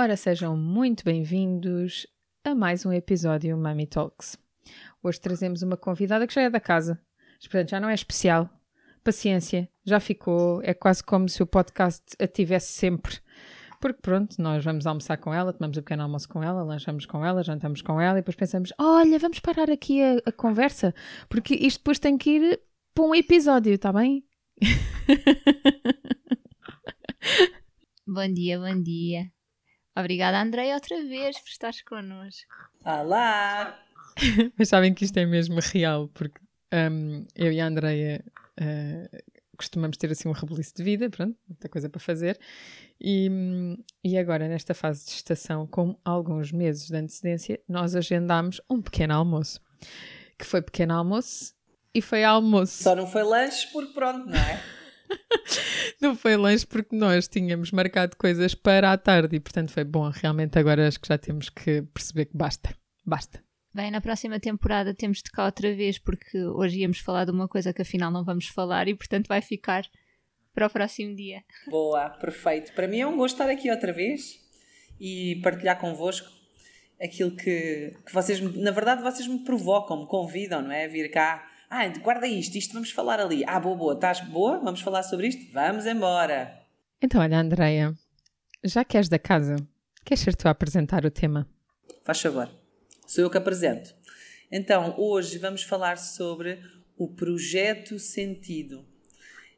[0.00, 2.06] Ora, sejam muito bem-vindos
[2.44, 4.38] a mais um episódio Mami Talks.
[5.02, 7.02] Hoje trazemos uma convidada que já é da casa,
[7.40, 8.48] portanto já não é especial.
[9.02, 13.18] Paciência, já ficou, é quase como se o podcast a tivesse sempre.
[13.80, 17.24] Porque pronto, nós vamos almoçar com ela, tomamos um pequeno almoço com ela, lanchamos com
[17.24, 20.94] ela, jantamos com ela e depois pensamos: olha, vamos parar aqui a, a conversa,
[21.28, 22.60] porque isto depois tem que ir
[22.94, 24.24] para um episódio, está bem?
[28.06, 29.37] bom dia, bom dia.
[29.98, 32.54] Obrigada, Andrei, outra vez por estares connosco.
[32.84, 33.76] Olá!
[34.56, 36.40] Mas sabem que isto é mesmo real, porque
[36.72, 38.24] um, eu e a Andreia
[38.60, 39.18] uh,
[39.56, 42.38] costumamos ter assim um rebuliço de vida, pronto, muita coisa para fazer.
[43.00, 43.28] E,
[44.04, 49.14] e agora, nesta fase de gestação, com alguns meses de antecedência, nós agendámos um pequeno
[49.14, 49.60] almoço.
[50.38, 51.54] Que foi pequeno almoço
[51.92, 52.84] e foi almoço.
[52.84, 54.62] Só não foi lanche porque pronto, não é?
[56.00, 60.10] não foi lanche porque nós tínhamos marcado coisas para a tarde e portanto foi bom.
[60.10, 62.74] Realmente agora acho que já temos que perceber que basta.
[63.04, 63.42] Basta.
[63.74, 67.48] Bem, na próxima temporada temos de cá outra vez porque hoje íamos falar de uma
[67.48, 69.84] coisa que afinal não vamos falar e portanto vai ficar
[70.54, 71.42] para o próximo dia.
[71.68, 72.72] Boa, perfeito.
[72.72, 74.40] Para mim é um gosto estar aqui outra vez
[75.00, 76.28] e partilhar convosco
[77.00, 80.86] aquilo que, que vocês, na verdade, vocês me provocam, me convidam, não é?
[80.86, 83.44] A vir cá ah, guarda isto, isto vamos falar ali.
[83.46, 84.58] Ah, boa, boa, estás boa?
[84.58, 85.52] Vamos falar sobre isto?
[85.52, 86.62] Vamos embora.
[87.00, 87.94] Então, olha, Andreia,
[88.64, 89.56] já que és da casa,
[90.04, 91.46] queres ser tu a apresentar o tema?
[92.04, 92.50] Faz favor.
[93.06, 93.94] Sou eu que apresento.
[94.50, 96.58] Então, hoje vamos falar sobre
[96.96, 98.84] o projeto sentido.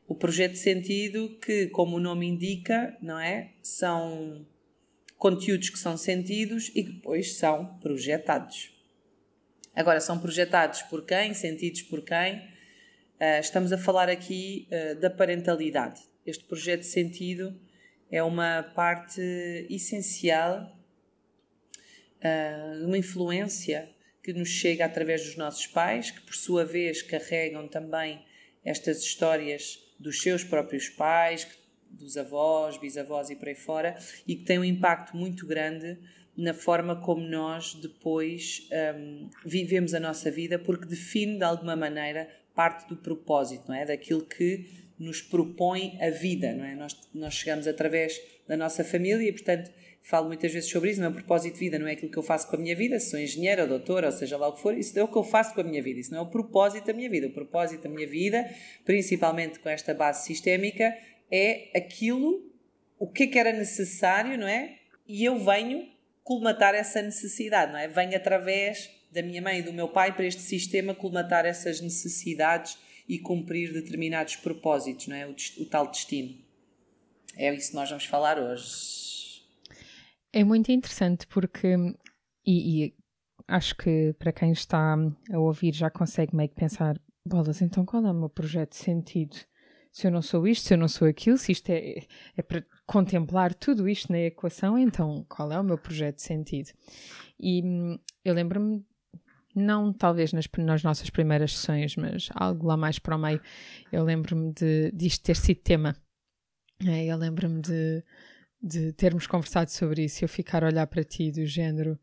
[0.07, 3.53] O projeto sentido que, como o nome indica, não é?
[3.63, 4.45] São
[5.17, 8.73] conteúdos que são sentidos e que depois são projetados.
[9.81, 11.33] Agora, são projetados por quem?
[11.33, 12.37] Sentidos por quem?
[13.19, 16.03] Uh, estamos a falar aqui uh, da parentalidade.
[16.27, 17.59] Este projeto de sentido
[18.11, 19.23] é uma parte
[19.71, 20.79] essencial,
[22.23, 23.89] uh, uma influência
[24.23, 28.23] que nos chega através dos nossos pais, que por sua vez carregam também
[28.63, 31.49] estas histórias dos seus próprios pais,
[31.89, 33.97] dos avós, bisavós e por aí fora,
[34.29, 35.99] e que tem um impacto muito grande
[36.37, 42.29] na forma como nós depois um, vivemos a nossa vida, porque define de alguma maneira
[42.55, 43.85] parte do propósito, não é?
[43.85, 44.67] Daquilo que
[44.99, 46.75] nos propõe a vida, não é?
[46.75, 49.71] Nós, nós chegamos através da nossa família portanto,
[50.03, 51.01] falo muitas vezes sobre isso.
[51.01, 52.99] O meu propósito de vida não é aquilo que eu faço com a minha vida,
[52.99, 55.17] se sou engenheiro ou doutor, ou seja lá o que for, isso é o que
[55.17, 57.29] eu faço com a minha vida, isso não é o propósito da minha vida.
[57.29, 58.49] O propósito da minha vida,
[58.85, 60.95] principalmente com esta base sistémica,
[61.31, 62.51] é aquilo,
[62.99, 64.77] o que é que era necessário, não é?
[65.07, 65.87] E eu venho
[66.31, 67.89] colmatar essa necessidade, não é?
[67.89, 72.79] Vem através da minha mãe e do meu pai para este sistema colmatar essas necessidades
[73.09, 75.27] e cumprir determinados propósitos, não é?
[75.27, 76.39] O, o tal destino.
[77.37, 79.43] É isso que nós vamos falar hoje.
[80.33, 81.75] É muito interessante porque,
[82.47, 82.95] e, e
[83.49, 84.97] acho que para quem está
[85.33, 88.77] a ouvir já consegue meio que pensar: bolas, então qual é o meu projeto de
[88.77, 89.37] sentido?
[89.93, 92.07] Se eu não sou isto, se eu não sou aquilo, se isto é,
[92.37, 96.71] é para contemplar tudo isto na equação, então qual é o meu projeto de sentido?
[97.39, 98.85] E hum, eu lembro-me,
[99.55, 103.41] não talvez nas, nas, nossas primeiras sessões, mas algo lá mais para o meio,
[103.91, 105.97] eu lembro-me de, de isto ter sido tema.
[106.87, 108.05] É, eu lembro-me de,
[108.63, 111.99] de termos conversado sobre isso e eu ficar a olhar para ti do género.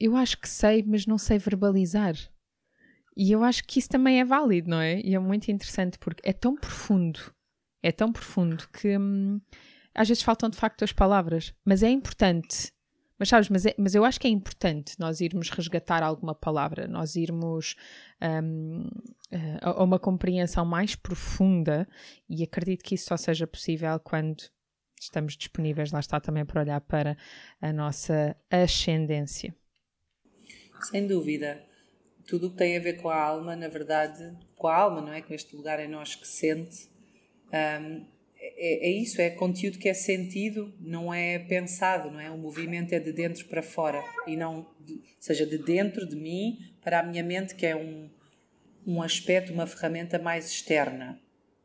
[0.00, 2.14] Eu acho que sei, mas não sei verbalizar.
[3.18, 5.00] E eu acho que isso também é válido, não é?
[5.00, 7.18] E é muito interessante porque é tão profundo,
[7.82, 9.40] é tão profundo que hum,
[9.92, 12.72] às vezes faltam de facto as palavras, mas é importante.
[13.18, 16.86] Mas sabes, mas, é, mas eu acho que é importante nós irmos resgatar alguma palavra,
[16.86, 17.74] nós irmos
[18.22, 18.86] um,
[19.32, 21.88] eh, a, a uma compreensão mais profunda
[22.30, 24.44] e acredito que isso só seja possível quando
[25.00, 27.16] estamos disponíveis, lá está também para olhar para
[27.60, 29.52] a nossa ascendência.
[30.82, 31.67] Sem dúvida.
[32.28, 35.12] Tudo o que tem a ver com a alma, na verdade, com a alma, não
[35.12, 35.20] é?
[35.20, 36.88] Com este lugar em nós que sente,
[37.52, 38.06] um,
[38.40, 42.30] é, é, isso, é conteúdo que é sentido, não é pensado, não é?
[42.30, 46.58] O movimento é de dentro para fora e não, de, seja, de dentro de mim
[46.82, 48.08] para a minha mente, que é um,
[48.86, 51.20] um aspecto, uma ferramenta mais externa,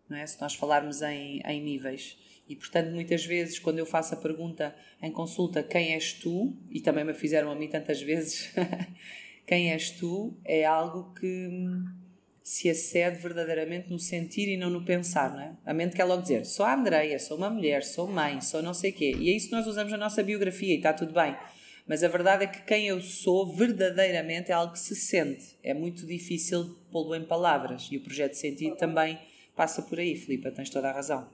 [0.10, 0.25] não é?
[0.25, 2.18] Se nós falarmos em, em níveis.
[2.48, 6.56] E, portanto, muitas vezes, quando eu faço a pergunta em consulta, quem és tu?
[6.69, 8.54] E também me fizeram a mim tantas vezes,
[9.45, 10.37] quem és tu?
[10.45, 11.49] É algo que
[12.43, 15.55] se acede verdadeiramente no sentir e não no pensar, não é?
[15.65, 18.73] A mente quer logo dizer, sou a Andreia, sou uma mulher, sou mãe, sou não
[18.73, 19.15] sei quê.
[19.17, 21.37] E é isso que nós usamos na nossa biografia e está tudo bem.
[21.87, 25.57] Mas a verdade é que quem eu sou verdadeiramente é algo que se sente.
[25.63, 27.87] É muito difícil pô-lo em palavras.
[27.91, 29.19] E o projeto sentido também
[29.55, 31.29] passa por aí, Filipa, tens toda a razão.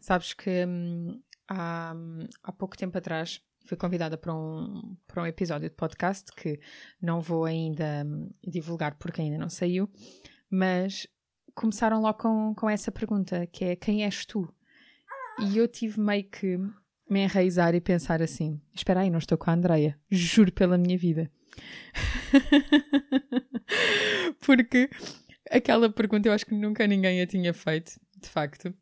[0.00, 1.94] Sabes que hum, há,
[2.42, 6.60] há pouco tempo atrás fui convidada para um, para um episódio de podcast que
[7.00, 9.90] não vou ainda hum, divulgar porque ainda não saiu,
[10.50, 11.06] mas
[11.54, 14.52] começaram logo com, com essa pergunta, que é quem és tu?
[15.40, 16.58] E eu tive meio que
[17.08, 20.98] me enraizar e pensar assim: espera aí, não estou com a Andreia, juro pela minha
[20.98, 21.30] vida.
[24.40, 24.88] porque
[25.50, 28.74] aquela pergunta eu acho que nunca ninguém a tinha feito, de facto.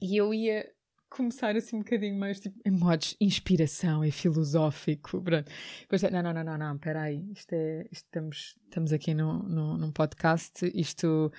[0.00, 0.68] E eu ia
[1.16, 5.22] começar assim um bocadinho mais tipo, em modos inspiração e filosófico.
[5.22, 5.50] Pronto.
[5.80, 9.78] Depois, não, não, não, não, não, peraí, isto é, isto estamos, estamos aqui no, no,
[9.78, 11.32] num podcast, isto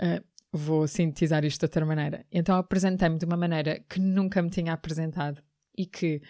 [0.00, 2.26] uh, vou sintetizar isto de outra maneira.
[2.30, 5.42] Então apresentei-me de uma maneira que nunca me tinha apresentado
[5.76, 6.20] e que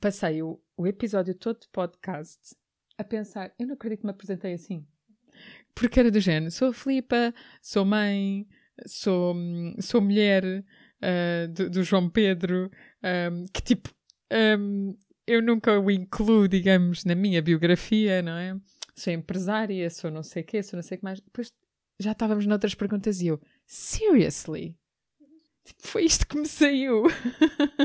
[0.00, 2.56] passei o, o episódio todo de podcast
[2.98, 4.84] a pensar, eu não acredito que me apresentei assim.
[5.74, 8.48] Porque era do género, sou a Filipa, sou mãe,
[8.86, 9.34] sou,
[9.80, 10.64] sou mulher,
[11.02, 12.70] uh, do, do, João Pedro,
[13.02, 13.90] um, que tipo,
[14.58, 14.96] um,
[15.26, 18.56] eu nunca o incluo, digamos, na minha biografia, não é?
[18.94, 21.20] Sou empresária, sou não sei o quê, sou não sei o que mais.
[21.20, 21.52] Depois
[21.98, 24.76] já estávamos noutras perguntas e eu, seriously?
[25.64, 27.04] Tipo, foi isto que me saiu.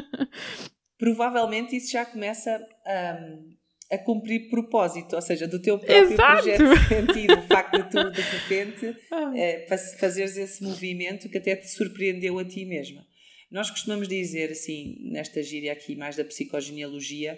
[0.97, 3.57] Provavelmente isso já começa um,
[3.91, 6.43] a cumprir propósito, ou seja, do teu próprio Exato.
[6.43, 8.97] projeto de sentido, o facto de tu de repente
[9.35, 9.67] é,
[9.99, 13.05] fazeres esse movimento que até te surpreendeu a ti mesma.
[13.51, 17.37] Nós costumamos dizer, assim, nesta gíria aqui mais da psicogenealogia,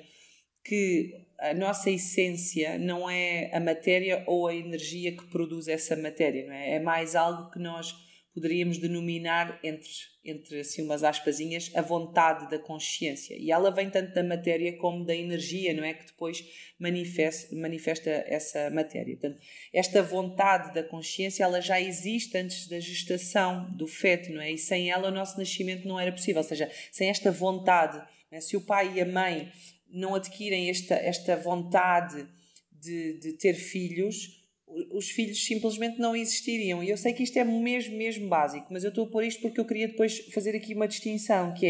[0.63, 6.45] que a nossa essência não é a matéria ou a energia que produz essa matéria,
[6.45, 6.75] não é?
[6.75, 7.93] É mais algo que nós
[8.33, 9.89] poderíamos denominar, entre,
[10.25, 13.35] entre assim umas aspasinhas, a vontade da consciência.
[13.37, 15.93] E ela vem tanto da matéria como da energia, não é?
[15.93, 16.43] Que depois
[16.79, 19.15] manifesta, manifesta essa matéria.
[19.15, 19.39] Portanto,
[19.71, 24.51] esta vontade da consciência, ela já existe antes da gestação do feto, não é?
[24.51, 26.41] E sem ela o nosso nascimento não era possível.
[26.41, 28.01] Ou seja, sem esta vontade,
[28.31, 28.41] é?
[28.41, 29.51] se o pai e a mãe
[29.87, 32.27] não adquirem esta, esta vontade
[32.71, 34.42] de, de ter filhos,
[34.91, 36.83] os filhos simplesmente não existiriam.
[36.83, 39.41] E eu sei que isto é mesmo, mesmo básico, mas eu estou a pôr isto
[39.41, 41.65] porque eu queria depois fazer aqui uma distinção, que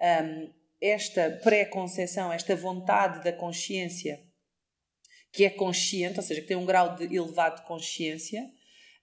[0.00, 0.50] é um,
[0.80, 4.20] esta pré-conceição, esta vontade da consciência,
[5.32, 8.42] que é consciente, ou seja, que tem um grau de elevado de consciência,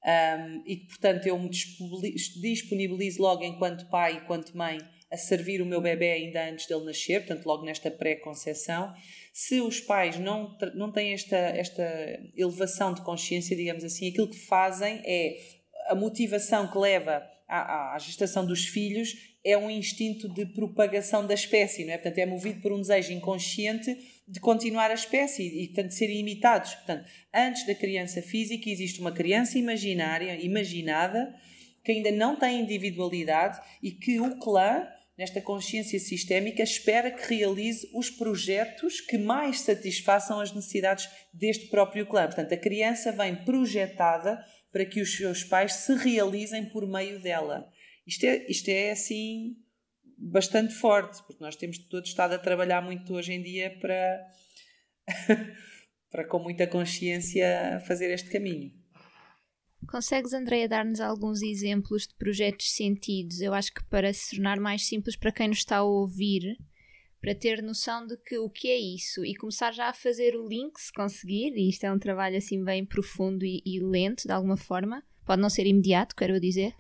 [0.06, 4.78] um, e que, portanto, eu me disponibilizo logo enquanto pai, enquanto mãe,
[5.14, 8.92] a servir o meu bebê ainda antes dele nascer, portanto, logo nesta pré-conceição.
[9.32, 11.84] Se os pais não, não têm esta, esta
[12.36, 15.38] elevação de consciência, digamos assim, aquilo que fazem é
[15.88, 21.34] a motivação que leva à, à gestação dos filhos é um instinto de propagação da
[21.34, 21.98] espécie, não é?
[21.98, 23.96] Portanto, é movido por um desejo inconsciente
[24.28, 26.74] de continuar a espécie e, portanto, de serem imitados.
[26.76, 31.36] Portanto, antes da criança física existe uma criança imaginária, imaginada,
[31.84, 37.90] que ainda não tem individualidade e que o clã nesta consciência sistémica, espera que realize
[37.94, 42.26] os projetos que mais satisfaçam as necessidades deste próprio clã.
[42.26, 47.70] Portanto, a criança vem projetada para que os seus pais se realizem por meio dela.
[48.08, 49.56] Isto é, isto é assim
[50.18, 54.26] bastante forte, porque nós temos todos estado a trabalhar muito hoje em dia para,
[56.10, 58.83] para com muita consciência fazer este caminho.
[59.88, 63.42] Consegues, Andreia, dar-nos alguns exemplos de projetos sentidos?
[63.42, 66.58] Eu acho que para se tornar mais simples para quem nos está a ouvir,
[67.22, 70.48] para ter noção de que o que é isso e começar já a fazer o
[70.48, 74.32] link, se conseguir, e isto é um trabalho assim bem profundo e, e lento, de
[74.32, 76.74] alguma forma, pode não ser imediato, quero dizer,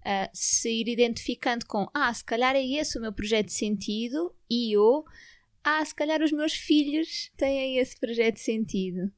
[0.00, 4.34] uh, se ir identificando com, ah, se calhar é esse o meu projeto de sentido,
[4.50, 5.04] e ou,
[5.62, 9.12] ah, se calhar os meus filhos têm esse projeto de sentido.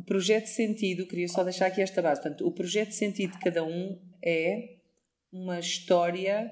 [0.00, 2.22] O projeto de sentido, queria só deixar aqui esta base.
[2.22, 4.76] Portanto, o projeto de sentido de cada um é
[5.30, 6.50] uma história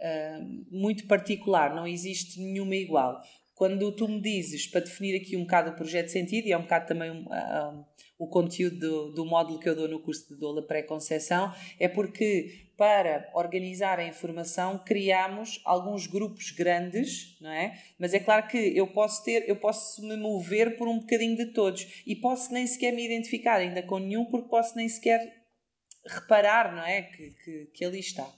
[0.00, 3.22] uh, muito particular, não existe nenhuma igual.
[3.54, 6.58] Quando tu me dizes, para definir aqui um bocado o projeto de sentido, e é
[6.58, 7.86] um bocado também um, uh,
[8.18, 12.67] o conteúdo do, do, módulo que eu dou no curso de doula pré-conceição, é porque
[12.78, 17.76] para organizar a informação, criamos alguns grupos grandes, não é?
[17.98, 21.46] Mas é claro que eu posso ter, eu posso me mover por um bocadinho de
[21.46, 25.20] todos e posso nem sequer me identificar ainda com nenhum, porque posso nem sequer
[26.06, 27.02] reparar, não é?
[27.02, 28.32] Que, que, que ali está.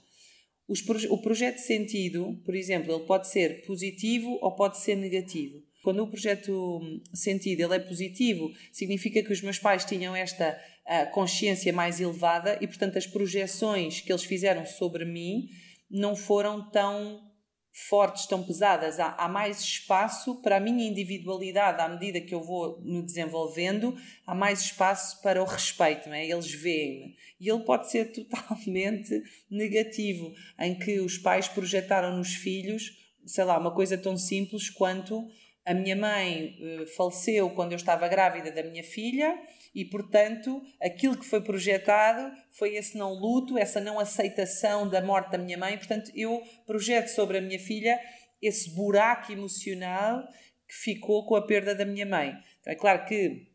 [0.67, 5.61] Os, o projeto de sentido, por exemplo, ele pode ser positivo ou pode ser negativo.
[5.83, 6.79] Quando o projeto
[7.13, 12.57] sentido ele é positivo, significa que os meus pais tinham esta uh, consciência mais elevada
[12.61, 15.49] e, portanto, as projeções que eles fizeram sobre mim
[15.89, 17.31] não foram tão
[17.73, 18.99] fortes, tão pesadas.
[18.99, 23.95] Há, há, mais espaço para a minha individualidade à medida que eu vou me desenvolvendo,
[24.27, 26.27] há mais espaço para o respeito, não é?
[26.27, 27.15] Eles veem-me.
[27.39, 32.91] E ele pode ser totalmente negativo, em que os pais projetaram nos filhos,
[33.25, 35.27] sei lá, uma coisa tão simples quanto
[35.65, 39.39] a minha mãe uh, faleceu quando eu estava grávida da minha filha
[39.73, 45.31] e, portanto, aquilo que foi projetado foi esse não luto, essa não aceitação da morte
[45.31, 45.77] da minha mãe.
[45.77, 47.99] Portanto, eu projeto sobre a minha filha
[48.41, 50.23] esse buraco emocional
[50.67, 52.33] que ficou com a perda da minha mãe.
[52.59, 53.47] Então, é claro que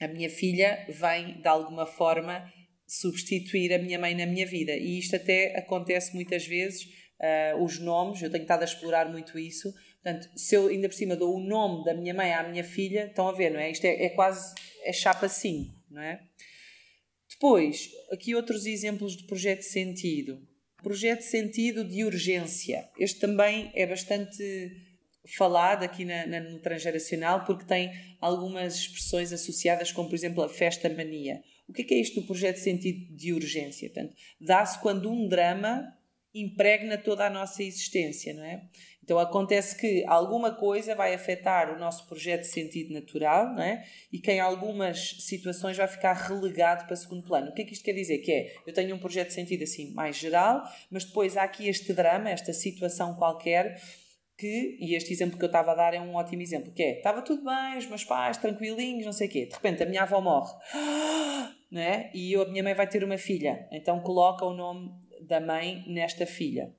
[0.00, 2.50] a minha filha vem, de alguma forma,
[2.86, 4.72] substituir a minha mãe na minha vida.
[4.72, 6.84] E isto até acontece muitas vezes.
[7.20, 9.72] Uh, os nomes, eu tenho estado a explorar muito isso,
[10.04, 13.06] Portanto, se eu ainda por cima dou o nome da minha mãe à minha filha,
[13.06, 13.70] estão a ver, não é?
[13.70, 16.20] Isto é, é quase é chapa 5, não é?
[17.30, 20.46] Depois, aqui outros exemplos de projeto de sentido.
[20.82, 22.86] Projeto de sentido de urgência.
[22.98, 24.76] Este também é bastante
[25.26, 30.50] falado aqui na, na, no transgeracional porque tem algumas expressões associadas como, por exemplo, a
[30.50, 31.42] festa mania.
[31.66, 33.88] O que é, que é isto do projeto de sentido de urgência?
[33.88, 35.96] Portanto, dá-se quando um drama
[36.34, 38.68] impregna toda a nossa existência, não é?
[39.04, 43.84] Então acontece que alguma coisa vai afetar o nosso projeto de sentido natural, não é?
[44.10, 47.50] E que em algumas situações vai ficar relegado para segundo plano.
[47.50, 48.18] O que é que isto quer dizer?
[48.18, 51.68] Que é, eu tenho um projeto de sentido assim mais geral, mas depois há aqui
[51.68, 53.78] este drama, esta situação qualquer
[54.38, 56.96] que, e este exemplo que eu estava a dar é um ótimo exemplo, que é,
[56.96, 60.02] estava tudo bem, os meus pais tranquilinhos, não sei o quê, de repente a minha
[60.02, 60.52] avó morre,
[61.70, 62.10] não é?
[62.14, 65.84] E eu, a minha mãe vai ter uma filha, então coloca o nome da mãe
[65.86, 66.74] nesta filha.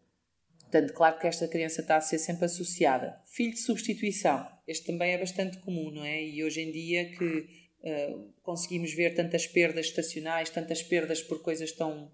[0.76, 3.18] Portanto, claro que esta criança está a ser sempre associada.
[3.26, 4.46] Filho de substituição.
[4.68, 6.22] Este também é bastante comum, não é?
[6.22, 7.48] E hoje em dia que
[7.80, 12.12] uh, conseguimos ver tantas perdas estacionais, tantas perdas por coisas tão,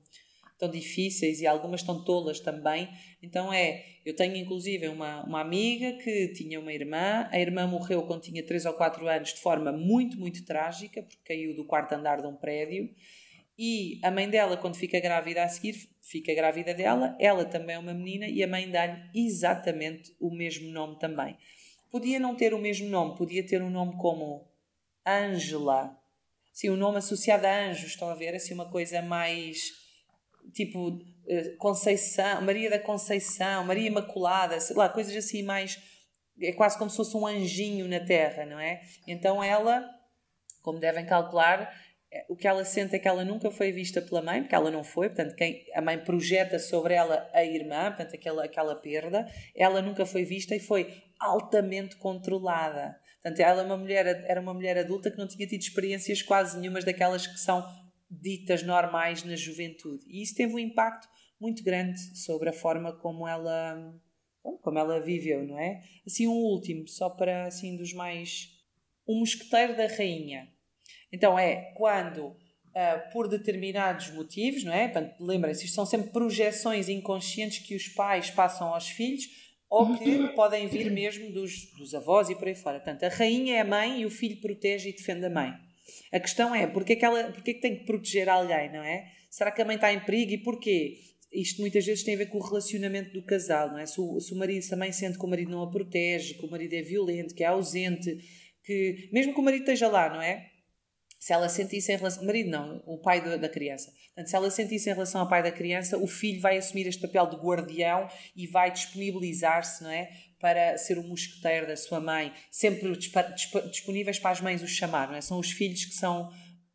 [0.60, 2.88] tão difíceis e algumas tão tolas também.
[3.20, 8.04] Então é, eu tenho inclusive uma, uma amiga que tinha uma irmã, a irmã morreu
[8.04, 11.94] quando tinha 3 ou 4 anos de forma muito, muito trágica, porque caiu do quarto
[11.94, 12.94] andar de um prédio.
[13.58, 17.80] E a mãe dela, quando fica grávida a seguir, fica grávida dela, ela também é
[17.80, 21.38] uma menina e a mãe dá-lhe exatamente o mesmo nome também.
[21.92, 24.50] Podia não ter o mesmo nome, podia ter um nome como
[25.06, 25.98] Ângela.
[26.54, 28.36] Sim, um nome associado a anjos, estão a ver?
[28.36, 29.72] Assim, uma coisa mais
[30.54, 35.80] tipo eh, Conceição, Maria da Conceição, Maria Imaculada, sei lá, coisas assim mais.
[36.42, 38.82] É quase como se fosse um anjinho na terra, não é?
[39.06, 39.88] Então ela,
[40.62, 41.72] como devem calcular,
[42.28, 44.84] o que ela sente é que ela nunca foi vista pela mãe, porque ela não
[44.84, 49.26] foi, portanto, quem, a mãe projeta sobre ela a irmã, portanto, aquela, aquela perda,
[49.56, 53.00] ela nunca foi vista e foi altamente controlada.
[53.22, 56.60] Portanto, ela é uma mulher, era uma mulher adulta que não tinha tido experiências quase
[56.60, 57.66] nenhumas daquelas que são
[58.10, 60.06] ditas normais na juventude.
[60.08, 61.08] E isso teve um impacto
[61.40, 63.94] muito grande sobre a forma como ela,
[64.62, 65.82] como ela viveu, não é?
[66.06, 68.50] Assim, um último, só para, assim, dos mais...
[69.06, 70.48] O Mosqueteiro da Rainha
[71.12, 74.92] então é quando, uh, por determinados motivos, não é?
[75.20, 79.26] Lembrem-se, isto são sempre projeções inconscientes que os pais passam aos filhos
[79.70, 82.80] ou que podem vir mesmo dos, dos avós e por aí fora.
[82.80, 85.54] Portanto, a rainha é a mãe e o filho protege e defende a mãe.
[86.12, 89.06] A questão é, porquê que, ela, que tem que proteger alguém, não é?
[89.30, 91.00] Será que a mãe está em perigo e porquê?
[91.32, 93.86] Isto muitas vezes tem a ver com o relacionamento do casal, não é?
[93.86, 96.50] Se o, se o marido também sente que o marido não a protege, que o
[96.50, 98.18] marido é violento, que é ausente,
[98.64, 100.51] que mesmo que o marido esteja lá, não é?
[101.22, 102.26] Se ela sentisse em relação.
[102.26, 103.94] Marido não, o pai da criança.
[104.08, 107.00] Portanto, se ela sentisse em relação ao pai da criança, o filho vai assumir este
[107.00, 110.10] papel de guardião e vai disponibilizar-se, não é?
[110.40, 112.92] Para ser o mosqueteiro da sua mãe, sempre
[113.70, 115.22] disponíveis para as mães os chamar, não é?
[115.22, 116.28] São os filhos que são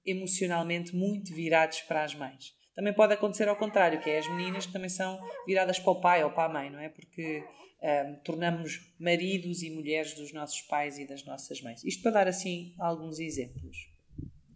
[0.05, 2.55] emocionalmente muito virados para as mães.
[2.77, 6.01] Também pode acontecer ao contrário, que é as meninas que também são viradas para o
[6.01, 6.89] pai ou para a mãe, não é?
[6.89, 7.43] Porque
[7.83, 11.83] um, tornamos maridos e mulheres dos nossos pais e das nossas mães.
[11.83, 13.96] Isto para dar assim alguns exemplos.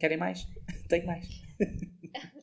[0.01, 0.49] Querem mais?
[0.89, 1.29] Tenho mais.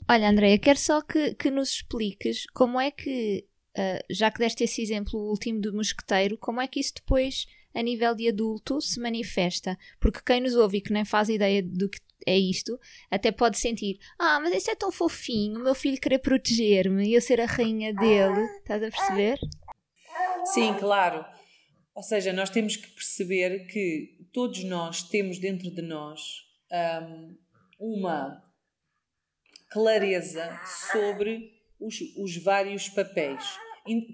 [0.07, 3.45] Olha, Andréia, quero só que, que nos expliques como é que,
[3.75, 7.81] uh, já que deste esse exemplo último do mosqueteiro, como é que isso depois, a
[7.81, 9.77] nível de adulto, se manifesta?
[9.99, 13.57] Porque quem nos ouve e que nem faz ideia do que é isto, até pode
[13.57, 17.41] sentir: ah, mas isso é tão fofinho, o meu filho querer proteger-me e eu ser
[17.41, 18.45] a rainha dele.
[18.59, 19.39] Estás a perceber?
[20.45, 21.25] Sim, claro.
[21.95, 26.21] Ou seja, nós temos que perceber que todos nós temos dentro de nós
[26.71, 27.35] um,
[27.79, 28.43] uma
[29.69, 30.59] clareza
[30.91, 33.43] sobre os, os vários papéis.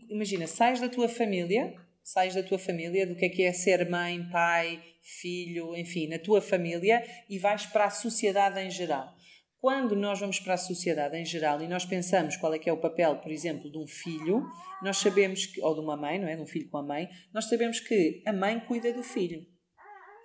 [0.09, 3.89] Imagina, sais da tua família, sais da tua família, do que é que é ser
[3.89, 9.13] mãe, pai, filho, enfim, na tua família e vais para a sociedade em geral.
[9.59, 12.73] Quando nós vamos para a sociedade em geral e nós pensamos qual é que é
[12.73, 14.45] o papel, por exemplo, de um filho,
[14.81, 16.35] nós sabemos que, ou de uma mãe, não é?
[16.35, 19.45] De um filho com a mãe, nós sabemos que a mãe cuida do filho.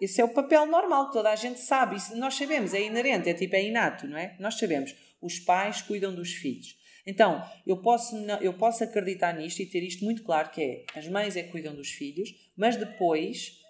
[0.01, 1.97] Esse é o papel normal toda a gente sabe.
[1.97, 4.37] Isso nós sabemos, é inerente, é tipo, é inato, não é?
[4.39, 4.95] Nós sabemos.
[5.21, 6.77] Os pais cuidam dos filhos.
[7.07, 11.09] Então, eu posso, eu posso acreditar nisto e ter isto muito claro, que é, as
[11.09, 13.63] mães é que cuidam dos filhos, mas depois,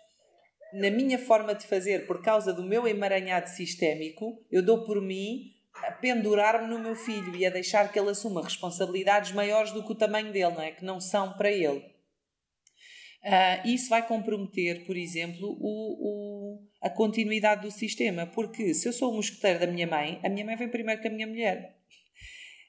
[0.73, 5.55] na minha forma de fazer, por causa do meu emaranhado sistémico, eu dou por mim
[5.85, 9.93] a pendurar-me no meu filho e a deixar que ele assuma responsabilidades maiores do que
[9.93, 10.73] o tamanho dele, não é?
[10.73, 11.85] Que não são para ele.
[13.25, 18.93] Uh, isso vai comprometer, por exemplo, o, o, a continuidade do sistema, porque se eu
[18.93, 21.79] sou o mosqueteiro da minha mãe, a minha mãe vem primeiro que a minha mulher.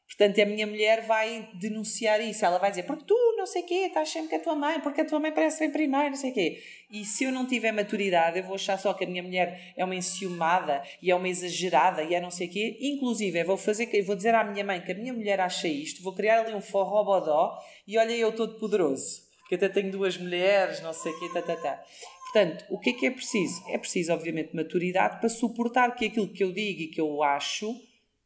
[0.09, 2.43] Portanto, a minha mulher vai denunciar isso.
[2.43, 4.79] Ela vai dizer, porque tu não sei o quê, estás sempre com a tua mãe,
[4.81, 6.61] porque a tua mãe parece bem primeiro, não sei o quê.
[6.89, 9.85] E se eu não tiver maturidade, eu vou achar só que a minha mulher é
[9.85, 12.77] uma enciumada e é uma exagerada e é não sei o quê.
[12.81, 15.67] Inclusive, eu vou fazer, eu vou dizer à minha mãe que a minha mulher acha
[15.67, 19.28] isto, vou criar ali um forró bodó e olha eu todo poderoso.
[19.49, 21.83] Que até tenho duas mulheres, não sei o quê, tá, tá, tá.
[22.31, 23.61] Portanto, o que é que é preciso?
[23.69, 27.75] É preciso, obviamente, maturidade para suportar que aquilo que eu digo e que eu acho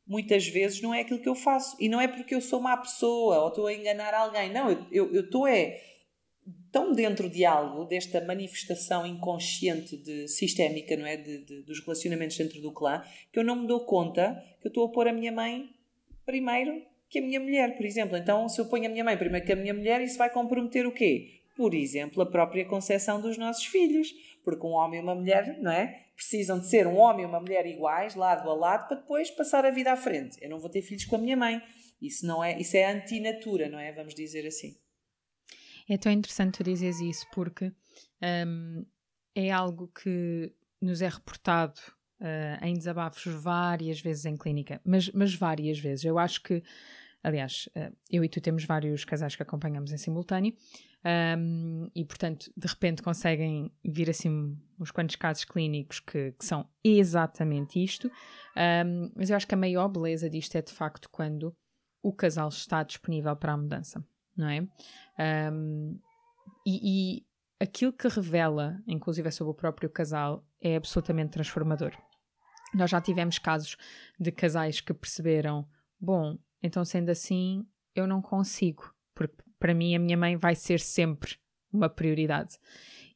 [0.05, 1.77] muitas vezes não é aquilo que eu faço.
[1.79, 4.51] E não é porque eu sou má pessoa ou estou a enganar alguém.
[4.51, 5.81] Não, eu estou é
[6.71, 11.15] tão dentro de algo, desta manifestação inconsciente de, sistémica, não é?
[11.15, 13.01] De, de, dos relacionamentos dentro do clã,
[13.31, 15.69] que eu não me dou conta que eu estou a pôr a minha mãe
[16.25, 16.81] primeiro
[17.13, 18.17] que a minha mulher, por exemplo.
[18.17, 20.87] Então, se eu ponho a minha mãe primeiro que a minha mulher, isso vai comprometer
[20.87, 21.41] o quê?
[21.55, 24.11] Por exemplo, a própria concepção dos nossos filhos.
[24.43, 26.03] Porque um homem e uma mulher, não é?
[26.15, 29.65] precisam de ser um homem e uma mulher iguais, lado a lado, para depois passar
[29.65, 30.37] a vida à frente.
[30.41, 31.61] Eu não vou ter filhos com a minha mãe.
[32.01, 33.91] Isso não é, isso é antinatura, não é?
[33.91, 34.75] Vamos dizer assim.
[35.89, 37.71] É tão interessante tu dizeres isso porque
[38.47, 38.85] um,
[39.35, 41.79] é algo que nos é reportado
[42.21, 46.05] uh, em desabafos várias vezes em clínica, mas, mas várias vezes.
[46.05, 46.63] Eu acho que,
[47.23, 50.53] aliás, uh, eu e tu temos vários casais que acompanhamos em simultâneo
[51.05, 56.67] um, e, portanto, de repente conseguem vir assim uns quantos casos clínicos que, que são
[56.83, 58.07] exatamente isto.
[58.55, 61.55] Um, mas eu acho que a maior beleza disto é de facto quando
[62.01, 64.05] o casal está disponível para a mudança,
[64.35, 64.67] não é?
[65.51, 65.99] Um,
[66.65, 67.25] e, e
[67.59, 71.93] aquilo que revela, inclusive sobre o próprio casal, é absolutamente transformador.
[72.73, 73.77] Nós já tivemos casos
[74.19, 75.67] de casais que perceberam:
[75.99, 80.79] bom, então sendo assim, eu não consigo, porque para mim a minha mãe vai ser
[80.79, 81.35] sempre
[81.71, 82.57] uma prioridade.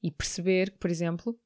[0.03, 1.39] E perceber que, por exemplo,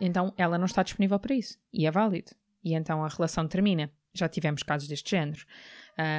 [0.00, 1.58] então ela não está disponível para isso.
[1.72, 2.32] E é válido.
[2.64, 3.90] E então a relação termina.
[4.12, 5.44] Já tivemos casos deste género.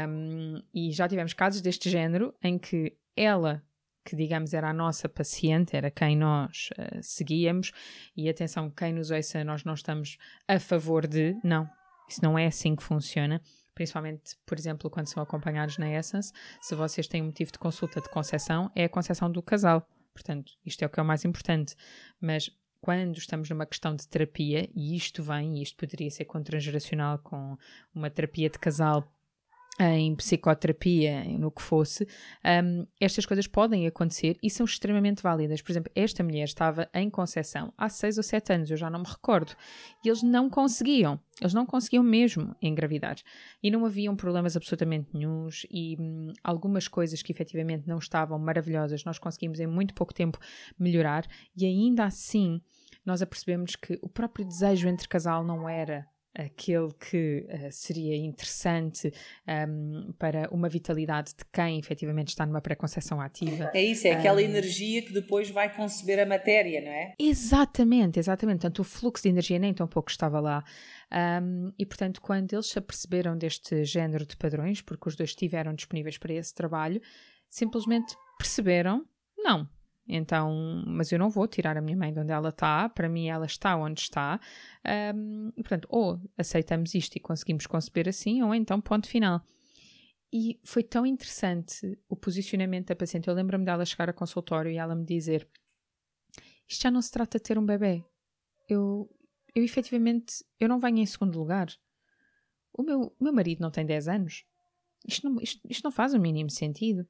[0.10, 3.64] Um, e já tivemos casos deste género em que ela,
[4.04, 7.72] que digamos era a nossa paciente, era quem nós uh, seguíamos,
[8.16, 11.36] e atenção, quem nos ouça, nós não estamos a favor de.
[11.44, 11.70] Não,
[12.10, 13.42] isso não é assim que funciona
[13.78, 18.02] principalmente, por exemplo, quando são acompanhados na Essence, se vocês têm um motivo de consulta
[18.02, 19.88] de concessão, é a concessão do casal.
[20.12, 21.76] Portanto, isto é o que é o mais importante.
[22.20, 22.50] Mas
[22.82, 27.56] quando estamos numa questão de terapia, e isto vem, e isto poderia ser contrageracional com
[27.94, 29.08] uma terapia de casal
[29.80, 32.08] em psicoterapia, no que fosse,
[32.64, 35.62] um, estas coisas podem acontecer e são extremamente válidas.
[35.62, 39.00] Por exemplo, esta mulher estava em concessão há seis ou sete anos, eu já não
[39.00, 39.56] me recordo,
[40.04, 43.18] e eles não conseguiam, eles não conseguiam mesmo engravidar.
[43.62, 49.04] E não haviam problemas absolutamente nenhums e hum, algumas coisas que efetivamente não estavam maravilhosas,
[49.04, 50.40] nós conseguimos em muito pouco tempo
[50.80, 52.62] melhorar e ainda assim
[53.06, 59.12] nós apercebemos que o próprio desejo entre casal não era aquele que uh, seria interessante
[59.68, 63.72] um, para uma vitalidade de quem efetivamente está numa pré-conceição ativa.
[63.74, 67.14] É isso, é aquela um, energia que depois vai conceber a matéria, não é?
[67.20, 68.62] Exatamente, exatamente.
[68.62, 70.64] Portanto, o fluxo de energia nem tão pouco estava lá.
[71.42, 75.74] Um, e, portanto, quando eles se aperceberam deste género de padrões, porque os dois estiveram
[75.74, 77.02] disponíveis para esse trabalho,
[77.50, 79.06] simplesmente perceberam:
[79.38, 79.68] não,
[80.08, 83.28] então, mas eu não vou tirar a minha mãe de onde ela está, para mim
[83.28, 84.40] ela está onde está.
[85.14, 89.42] Um, portanto, ou aceitamos isto e conseguimos conceber assim, ou então ponto final.
[90.32, 93.28] E foi tão interessante o posicionamento da paciente.
[93.28, 95.48] Eu lembro-me dela chegar ao consultório e ela me dizer:
[96.68, 98.04] Isto já não se trata de ter um bebê.
[98.70, 99.10] Eu,
[99.56, 101.68] eu efetivamente, eu não venho em segundo lugar.
[102.74, 104.46] O meu, meu marido não tem 10 anos.
[105.06, 107.08] Isto não, isto, isto não faz o mínimo sentido.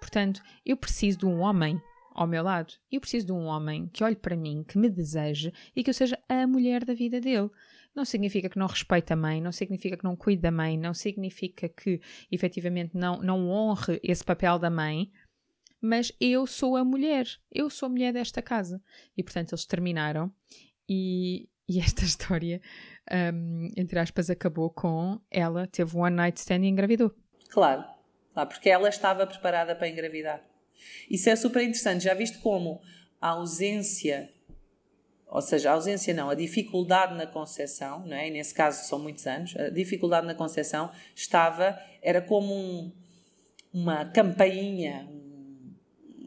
[0.00, 1.80] Portanto, eu preciso de um homem
[2.14, 2.72] ao meu lado.
[2.90, 5.94] Eu preciso de um homem que olhe para mim, que me deseje e que eu
[5.94, 7.50] seja a mulher da vida dele.
[7.94, 10.94] Não significa que não respeite a mãe, não significa que não cuide da mãe, não
[10.94, 12.00] significa que
[12.30, 15.10] efetivamente não, não honre esse papel da mãe,
[15.80, 18.82] mas eu sou a mulher, eu sou a mulher desta casa.
[19.16, 20.32] E portanto eles terminaram
[20.88, 22.60] e, e esta história,
[23.32, 27.14] um, entre aspas, acabou com ela teve um one night stand e engravidou.
[27.50, 27.84] Claro,
[28.32, 30.53] claro, porque ela estava preparada para engravidar.
[31.10, 32.04] Isso é super interessante.
[32.04, 32.80] Já viste como
[33.20, 34.30] a ausência,
[35.26, 38.28] ou seja, a ausência não, a dificuldade na concepção, não é?
[38.28, 42.92] E nesse caso são muitos anos, a dificuldade na concepção estava, era como um,
[43.72, 45.08] uma campainha,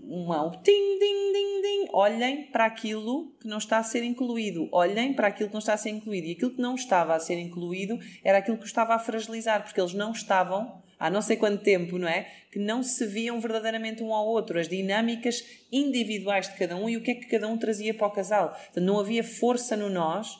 [0.03, 1.89] uma um tim, ding, ding, ding.
[1.91, 4.69] Olhem para aquilo que não está a ser incluído.
[4.71, 6.27] Olhem para aquilo que não está a ser incluído.
[6.27, 9.79] E aquilo que não estava a ser incluído era aquilo que estava a fragilizar, porque
[9.79, 12.27] eles não estavam há não sei quanto tempo, não é?
[12.51, 16.97] Que não se viam verdadeiramente um ao outro, as dinâmicas individuais de cada um e
[16.97, 18.49] o que é que cada um trazia para o casal.
[18.49, 20.39] Portanto, não havia força no nós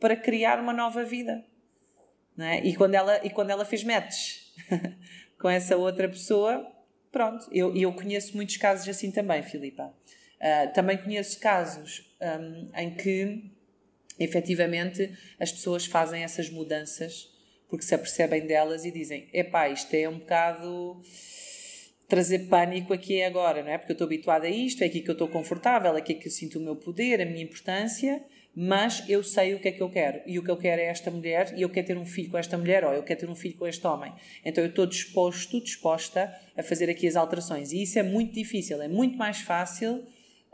[0.00, 1.44] para criar uma nova vida.
[2.36, 2.64] Não é?
[2.64, 4.52] e, quando ela, e quando ela fez matches
[5.38, 6.66] com essa outra pessoa,
[7.12, 9.94] pronto, eu, eu conheço muitos casos assim também, Filipa.
[10.40, 13.50] Uh, também conheço casos um, em que
[14.18, 17.33] efetivamente as pessoas fazem essas mudanças
[17.68, 21.00] porque se apercebem delas e dizem: epá, isto é um bocado
[22.06, 23.78] trazer pânico aqui e agora, não é?
[23.78, 26.28] Porque eu estou habituada a isto, é aqui que eu estou confortável, é aqui que
[26.28, 28.22] eu sinto o meu poder, a minha importância,
[28.54, 30.20] mas eu sei o que é que eu quero.
[30.26, 32.38] E o que eu quero é esta mulher, e eu quero ter um filho com
[32.38, 34.12] esta mulher, ou eu quero ter um filho com este homem.
[34.44, 37.72] Então eu estou disposto, disposta a fazer aqui as alterações.
[37.72, 40.04] E isso é muito difícil, é muito mais fácil.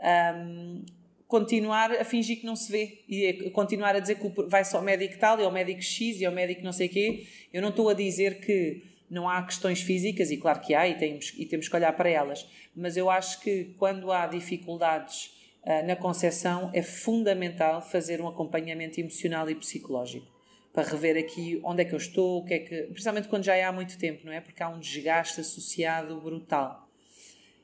[0.01, 0.83] Um,
[1.31, 4.83] continuar a fingir que não se vê e continuar a dizer que vai só ao
[4.83, 7.25] médico tal e ao médico X e ao médico não sei quê.
[7.53, 10.97] Eu não estou a dizer que não há questões físicas, e claro que há, e
[10.97, 15.31] temos, e temos que olhar para elas, mas eu acho que quando há dificuldades
[15.63, 20.27] uh, na concepção é fundamental fazer um acompanhamento emocional e psicológico
[20.73, 22.83] para rever aqui onde é que eu estou, o que é que.
[22.83, 24.41] Principalmente quando já há muito tempo, não é?
[24.41, 26.90] Porque há um desgaste associado brutal.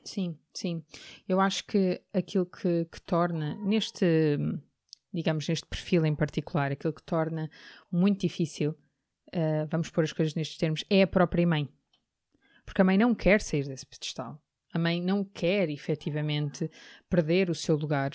[0.08, 0.82] Sim, sim.
[1.28, 4.38] Eu acho que aquilo que, que torna, neste,
[5.12, 7.50] digamos, neste perfil em particular, aquilo que torna
[7.92, 11.68] muito difícil, uh, vamos pôr as coisas nestes termos, é a própria mãe.
[12.64, 14.42] Porque a mãe não quer sair desse pedestal.
[14.72, 16.70] A mãe não quer efetivamente
[17.10, 18.12] perder o seu lugar.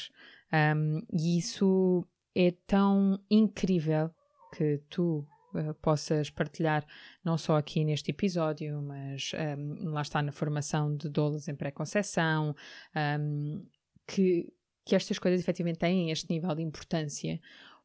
[0.75, 4.10] Um, e isso é tão incrível
[4.56, 6.86] que tu uh, possas partilhar,
[7.24, 11.56] não só aqui neste episódio, mas um, ehm, lá está na formação de doulas em
[11.56, 12.56] pré-conceição,
[12.96, 13.66] um, ehm,
[14.08, 14.54] que,
[14.86, 17.39] que estas coisas efetivamente têm este nível de importância,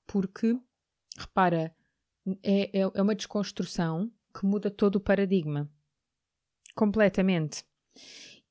[0.07, 0.59] porque,
[1.17, 1.75] repara,
[2.43, 5.71] é, é, é uma desconstrução que muda todo o paradigma.
[6.75, 7.65] Completamente.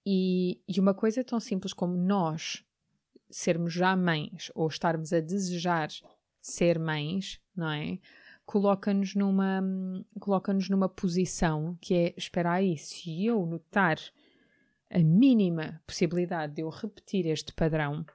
[0.05, 2.63] E, e uma coisa tão simples como nós
[3.29, 5.89] sermos já mães ou estarmos a desejar
[6.41, 7.99] ser mães, não é?
[8.47, 9.61] Coloca-nos numa,
[10.21, 13.99] coloca-nos numa posição que é, espera aí, se eu notar
[14.89, 18.05] a mínima possibilidade de eu repetir este padrão,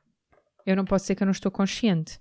[0.65, 2.19] eu não posso dizer que eu não estou consciente.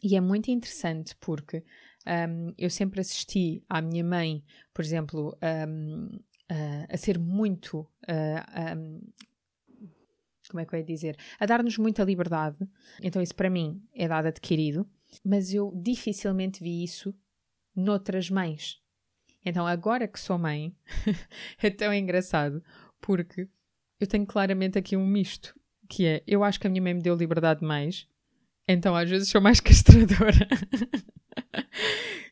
[0.00, 1.64] E é muito interessante porque
[2.06, 5.36] um, eu sempre assisti à minha mãe, por exemplo,
[5.68, 7.80] um, a, a ser muito.
[8.08, 9.00] Uh, um,
[10.48, 11.16] como é que eu ia dizer?
[11.40, 12.58] A dar-nos muita liberdade.
[13.02, 14.88] Então, isso para mim é dado adquirido
[15.24, 17.14] mas eu dificilmente vi isso
[17.74, 18.80] noutras mães.
[19.44, 20.74] Então, agora que sou mãe,
[21.62, 22.62] é tão engraçado,
[23.00, 23.48] porque
[24.00, 25.54] eu tenho claramente aqui um misto,
[25.88, 28.06] que é, eu acho que a minha mãe me deu liberdade mais,
[28.66, 30.48] então às vezes sou mais castradora.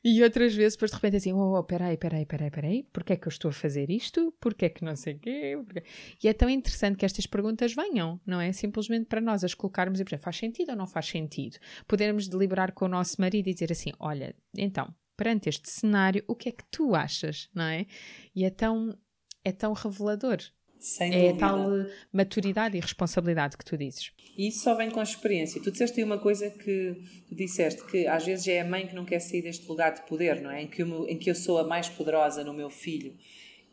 [0.04, 3.16] E outras vezes, depois de repente assim, oh, oh, peraí, peraí, peraí, peraí, porquê é
[3.16, 4.32] que eu estou a fazer isto?
[4.40, 5.58] Porquê é que não sei o quê?
[5.64, 5.82] Porquê?
[6.22, 8.52] E é tão interessante que estas perguntas venham, não é?
[8.52, 11.58] Simplesmente para nós as colocarmos e, por exemplo, faz sentido ou não faz sentido?
[11.86, 16.34] Podermos deliberar com o nosso marido e dizer assim, olha, então, perante este cenário, o
[16.34, 17.86] que é que tu achas, não é?
[18.34, 18.96] E é tão,
[19.44, 20.38] é tão revelador.
[20.86, 21.38] Sem é dúvida.
[21.40, 21.68] tal
[22.12, 24.12] maturidade e responsabilidade que tu dizes.
[24.38, 25.60] E isso só vem com a experiência.
[25.60, 26.94] Tu disseste aí uma coisa que
[27.28, 30.02] tu disseste, que às vezes é a mãe que não quer sair deste lugar de
[30.02, 30.62] poder, não é?
[30.62, 33.16] Em que eu, em que eu sou a mais poderosa no meu filho.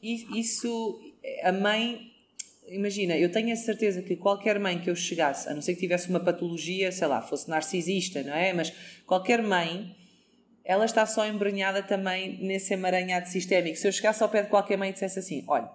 [0.02, 1.00] E isso,
[1.44, 2.00] a mãe,
[2.68, 5.82] imagina, eu tenho a certeza que qualquer mãe que eu chegasse, a não ser que
[5.82, 8.54] tivesse uma patologia, sei lá, fosse narcisista, não é?
[8.54, 8.74] Mas
[9.06, 9.96] qualquer mãe
[10.66, 13.78] ela está só embranhada também nesse emaranhado sistémico.
[13.78, 15.70] Se eu chegasse ao pé de qualquer mãe e dissesse assim: olha,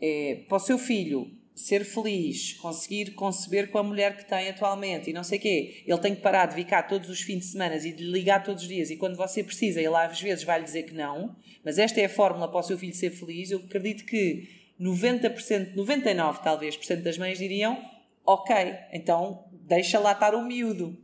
[0.00, 5.10] é, para o seu filho ser feliz, conseguir conceber com a mulher que tem atualmente
[5.10, 7.44] e não sei o quê, ele tem que parar de cá todos os fins de
[7.46, 10.58] semana e de ligar todos os dias e quando você precisa, ele às vezes vai
[10.60, 11.34] lhe dizer que não,
[11.64, 14.48] mas esta é a fórmula para o seu filho ser feliz, eu acredito que
[14.80, 17.76] 90%, 99% talvez, por cento das mães diriam
[18.24, 18.54] ok,
[18.92, 20.96] então deixa lá estar o miúdo.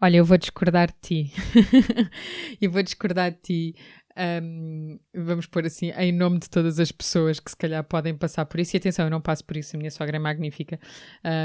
[0.00, 1.32] Olha, eu vou discordar de ti.
[2.60, 3.74] eu vou discordar de ti.
[4.42, 8.46] Um, vamos pôr assim, em nome de todas as pessoas que se calhar podem passar
[8.46, 10.80] por isso, e atenção, eu não passo por isso, a minha sogra é magnífica,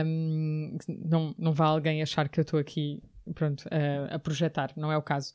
[0.05, 3.01] um, não, não vá alguém achar que eu estou aqui,
[3.35, 5.33] pronto, a, a projetar, não é o caso.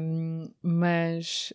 [0.00, 1.52] Um, mas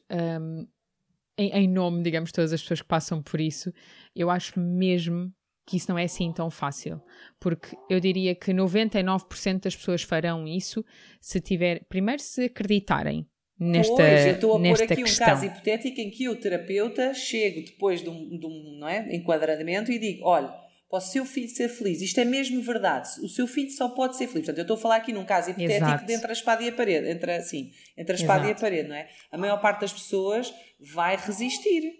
[1.37, 3.71] em, em nome, digamos, de todas as pessoas que passam por isso,
[4.15, 5.31] eu acho mesmo
[5.65, 7.01] que isso não é assim tão fácil,
[7.39, 10.83] porque eu diria que 99% das pessoas farão isso
[11.19, 13.27] se tiver, primeiro se acreditarem
[13.59, 15.27] nesta pois, eu estou a pôr aqui questão.
[15.27, 19.07] um caso hipotético em que o terapeuta chego depois de um, de um não é,
[19.15, 20.47] enquadramento e digo, olha,
[20.89, 24.15] para o seu filho ser feliz, isto é mesmo verdade, o seu filho só pode
[24.15, 24.45] ser feliz.
[24.45, 26.05] Portanto, eu estou a falar aqui num caso hipotético Exato.
[26.05, 28.49] de entre a espada e a parede, entre, assim, entre a espada Exato.
[28.49, 29.09] e a parede, não é?
[29.31, 31.93] A maior parte das pessoas vai resistir.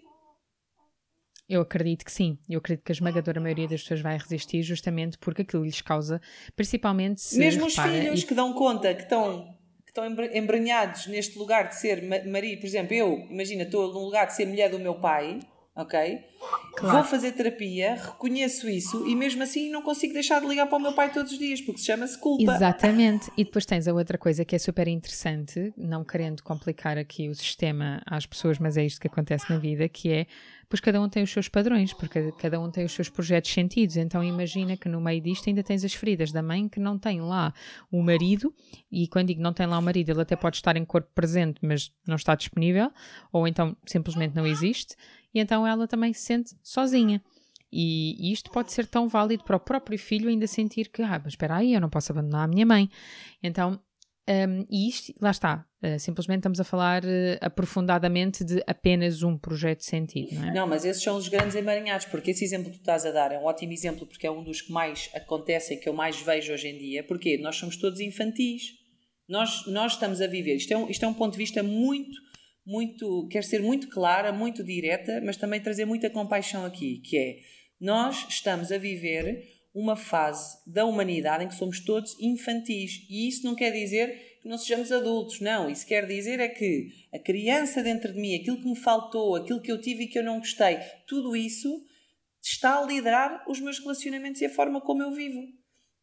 [1.48, 2.38] Eu acredito que sim.
[2.48, 6.20] Eu acredito que a esmagadora maioria das pessoas vai resistir justamente porque aquilo lhes causa,
[6.54, 9.54] principalmente se Mesmo os filhos e- que dão conta que estão,
[9.98, 14.04] estão embra- embranhados neste lugar de ser ma- marido, por exemplo, eu, imagina, estou num
[14.04, 15.40] lugar de ser mulher do meu pai,
[15.78, 16.24] ok?
[16.76, 16.96] Claro.
[16.98, 20.80] Vou fazer terapia, reconheço isso e mesmo assim não consigo deixar de ligar para o
[20.80, 22.54] meu pai todos os dias, porque se chama-se culpa.
[22.54, 23.30] Exatamente.
[23.36, 27.34] E depois tens a outra coisa que é super interessante, não querendo complicar aqui o
[27.34, 30.26] sistema às pessoas, mas é isto que acontece na vida, que é,
[30.68, 33.96] pois cada um tem os seus padrões, porque cada um tem os seus projetos sentidos.
[33.96, 37.20] Então imagina que no meio disto ainda tens as feridas da mãe que não tem
[37.20, 37.52] lá
[37.90, 38.54] o marido,
[38.90, 41.58] e quando digo não tem lá o marido, ele até pode estar em corpo presente,
[41.62, 42.92] mas não está disponível,
[43.32, 44.94] ou então simplesmente não existe,
[45.38, 47.22] e então ela também se sente sozinha.
[47.70, 51.20] E, e isto pode ser tão válido para o próprio filho ainda sentir que, ah,
[51.22, 52.88] mas espera aí, eu não posso abandonar a minha mãe.
[53.42, 53.78] Então,
[54.28, 57.08] um, e isto, lá está, uh, simplesmente estamos a falar uh,
[57.40, 60.52] aprofundadamente de apenas um projeto sentido, não é?
[60.52, 63.32] Não, mas esses são os grandes emaranhados, porque esse exemplo que tu estás a dar
[63.32, 66.52] é um ótimo exemplo, porque é um dos que mais acontecem, que eu mais vejo
[66.52, 68.76] hoje em dia, porque nós somos todos infantis.
[69.26, 72.18] Nós, nós estamos a viver, isto é, um, isto é um ponto de vista muito,
[72.68, 77.38] muito, quer ser muito clara, muito direta, mas também trazer muita compaixão aqui, que é,
[77.80, 79.42] nós estamos a viver
[79.74, 84.48] uma fase da humanidade em que somos todos infantis, e isso não quer dizer que
[84.48, 88.58] não sejamos adultos, não, isso quer dizer é que a criança dentro de mim, aquilo
[88.58, 90.76] que me faltou, aquilo que eu tive e que eu não gostei,
[91.06, 91.82] tudo isso
[92.42, 95.40] está a liderar os meus relacionamentos e a forma como eu vivo.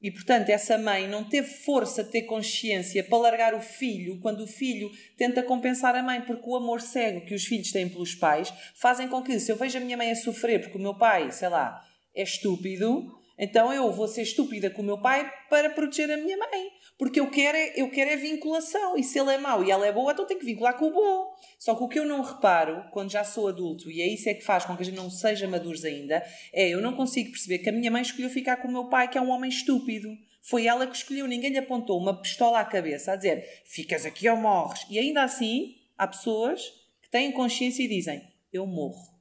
[0.02, 4.42] E portanto, essa mãe não teve força de ter consciência para largar o filho quando
[4.44, 8.14] o filho tenta compensar a mãe, porque o amor cego que os filhos têm pelos
[8.14, 10.96] pais fazem com que, se eu vejo a minha mãe a sofrer porque o meu
[10.96, 11.82] pai, sei lá,
[12.14, 16.38] é estúpido, então eu vou ser estúpida com o meu pai para proteger a minha
[16.38, 16.70] mãe.
[16.98, 18.98] Porque eu quero, é, eu quero é vinculação.
[18.98, 20.94] E se ele é mau e ela é boa, então tenho que vincular com o
[20.94, 21.34] bom.
[21.60, 24.34] Só que o que eu não reparo, quando já sou adulto, e é isso é
[24.34, 27.60] que faz com que a gente não seja maduros ainda, é eu não consigo perceber
[27.60, 30.10] que a minha mãe escolheu ficar com o meu pai, que é um homem estúpido.
[30.42, 34.30] Foi ela que escolheu, ninguém lhe apontou uma pistola à cabeça a dizer ficas aqui
[34.30, 34.86] ou morres.
[34.90, 36.62] E ainda assim, há pessoas
[37.02, 38.22] que têm consciência e dizem
[38.54, 39.16] eu morro.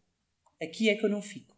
[0.63, 1.54] Aqui é que eu não fico.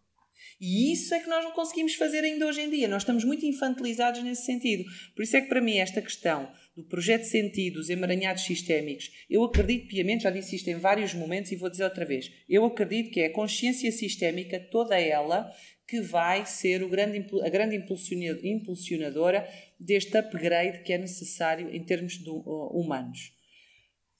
[0.60, 2.88] E isso é que nós não conseguimos fazer ainda hoje em dia.
[2.88, 4.84] Nós estamos muito infantilizados nesse sentido.
[5.14, 9.10] Por isso é que, para mim, esta questão do projeto de sentido, dos emaranhados sistémicos,
[9.30, 12.64] eu acredito piamente, já disse isto em vários momentos e vou dizer outra vez, eu
[12.64, 15.50] acredito que é a consciência sistémica, toda ela,
[15.86, 22.18] que vai ser o grande, a grande impulsionadora deste upgrade que é necessário em termos
[22.18, 23.35] do, uh, humanos.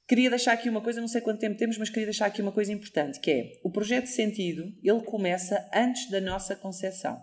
[0.09, 2.53] Queria deixar aqui uma coisa, não sei quanto tempo temos, mas queria deixar aqui uma
[2.53, 7.21] coisa importante, que é o projeto de sentido, ele começa antes da nossa concepção.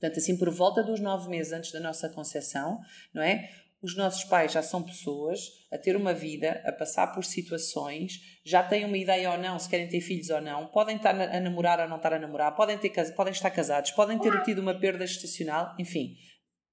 [0.00, 2.80] Portanto, assim, por volta dos nove meses antes da nossa concepção,
[3.14, 3.48] não é?
[3.80, 8.64] Os nossos pais já são pessoas a ter uma vida, a passar por situações, já
[8.64, 11.78] têm uma ideia ou não, se querem ter filhos ou não, podem estar a namorar
[11.78, 15.06] ou não estar a namorar, podem, ter, podem estar casados, podem ter tido uma perda
[15.06, 16.16] gestacional, enfim.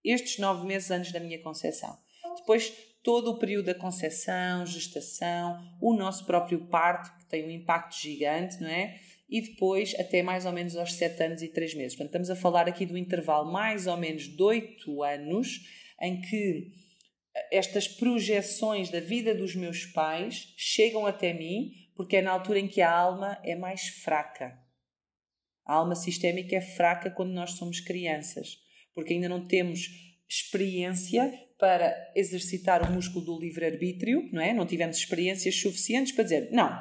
[0.04, 1.98] Estes nove meses antes da minha concepção.
[2.38, 2.72] Depois
[3.04, 8.60] todo o período da concepção, gestação, o nosso próprio parto, que tem um impacto gigante,
[8.62, 9.00] não é?
[9.30, 11.96] E depois até mais ou menos aos 7 anos e 3 meses.
[11.96, 15.60] Portanto, estamos a falar aqui do intervalo mais ou menos de 8 anos
[16.02, 16.72] em que
[17.52, 22.68] estas projeções da vida dos meus pais chegam até mim, porque é na altura em
[22.68, 24.58] que a alma é mais fraca.
[25.66, 28.58] A alma sistémica é fraca quando nós somos crianças,
[28.94, 29.88] porque ainda não temos
[30.28, 34.54] experiência para exercitar o músculo do livre-arbítrio, não é?
[34.54, 36.72] Não tivemos experiências suficientes para dizer, não,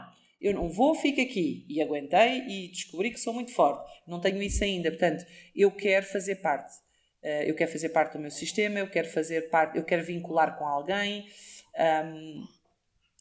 [0.40, 1.66] Eu não vou, fico aqui.
[1.68, 3.90] E aguentei e descobri que sou muito forte.
[4.06, 4.88] Não tenho isso ainda.
[4.88, 6.76] Portanto, eu quero fazer parte.
[7.20, 10.56] Uh, eu quero fazer parte do meu sistema, eu quero fazer parte, eu quero vincular
[10.56, 11.26] com alguém.
[12.04, 12.46] Um,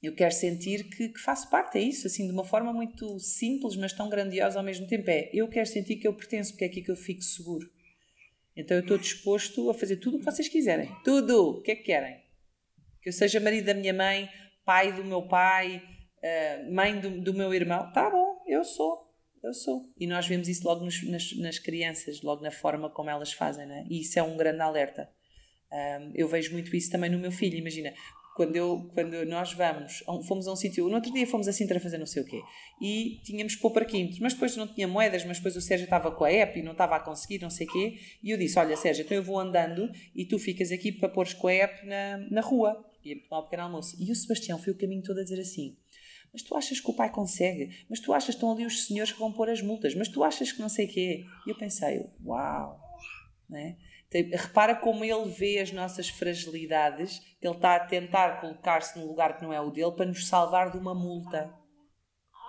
[0.04, 3.76] eu quero sentir que, que, faço parte, é isso, assim, de uma forma muito simples,
[3.76, 5.10] mas tão grandiosa ao mesmo tempo.
[5.10, 7.68] É, eu quero sentir que eu pertenço, porque é aqui que eu fico seguro.
[8.58, 10.90] Então eu estou disposto a fazer tudo o que vocês quiserem.
[11.04, 11.60] Tudo!
[11.60, 12.20] O que é que querem?
[13.02, 14.28] Que eu seja marido da minha mãe,
[14.66, 17.92] pai do meu pai, uh, mãe do, do, meu irmão.
[17.94, 19.06] Tá bom, eu sou.
[19.44, 19.94] Eu sou.
[19.96, 23.68] E nós vemos isso logo nos, nas, nas, crianças, logo na forma como elas fazem,
[23.68, 23.86] né?
[23.88, 25.08] E isso é um grande alerta.
[25.72, 27.56] Um, eu vejo muito isso também no meu filho.
[27.56, 27.94] Imagina,
[28.38, 31.80] quando, eu, quando nós vamos, fomos a um sítio, no outro dia fomos a Sintra
[31.80, 32.40] fazer não sei o quê,
[32.80, 36.12] e tínhamos que pôr parquímetros, mas depois não tinha moedas, mas depois o Sérgio estava
[36.12, 38.60] com a app e não estava a conseguir, não sei o quê, e eu disse,
[38.60, 41.84] olha Sérgio, então eu vou andando e tu ficas aqui para pôres com a app
[41.88, 43.98] na, na rua, ia tomar um pequeno almoço.
[44.00, 45.76] E o Sebastião foi o caminho todo a dizer assim,
[46.32, 47.70] mas tu achas que o pai consegue?
[47.90, 49.96] Mas tu achas que estão ali os senhores que vão pôr as multas?
[49.96, 51.26] Mas tu achas que não sei o quê?
[51.48, 52.80] E eu pensei, uau,
[53.50, 53.78] né?
[54.10, 59.44] Repara como ele vê as nossas fragilidades, ele está a tentar colocar-se num lugar que
[59.44, 61.54] não é o dele para nos salvar de uma multa.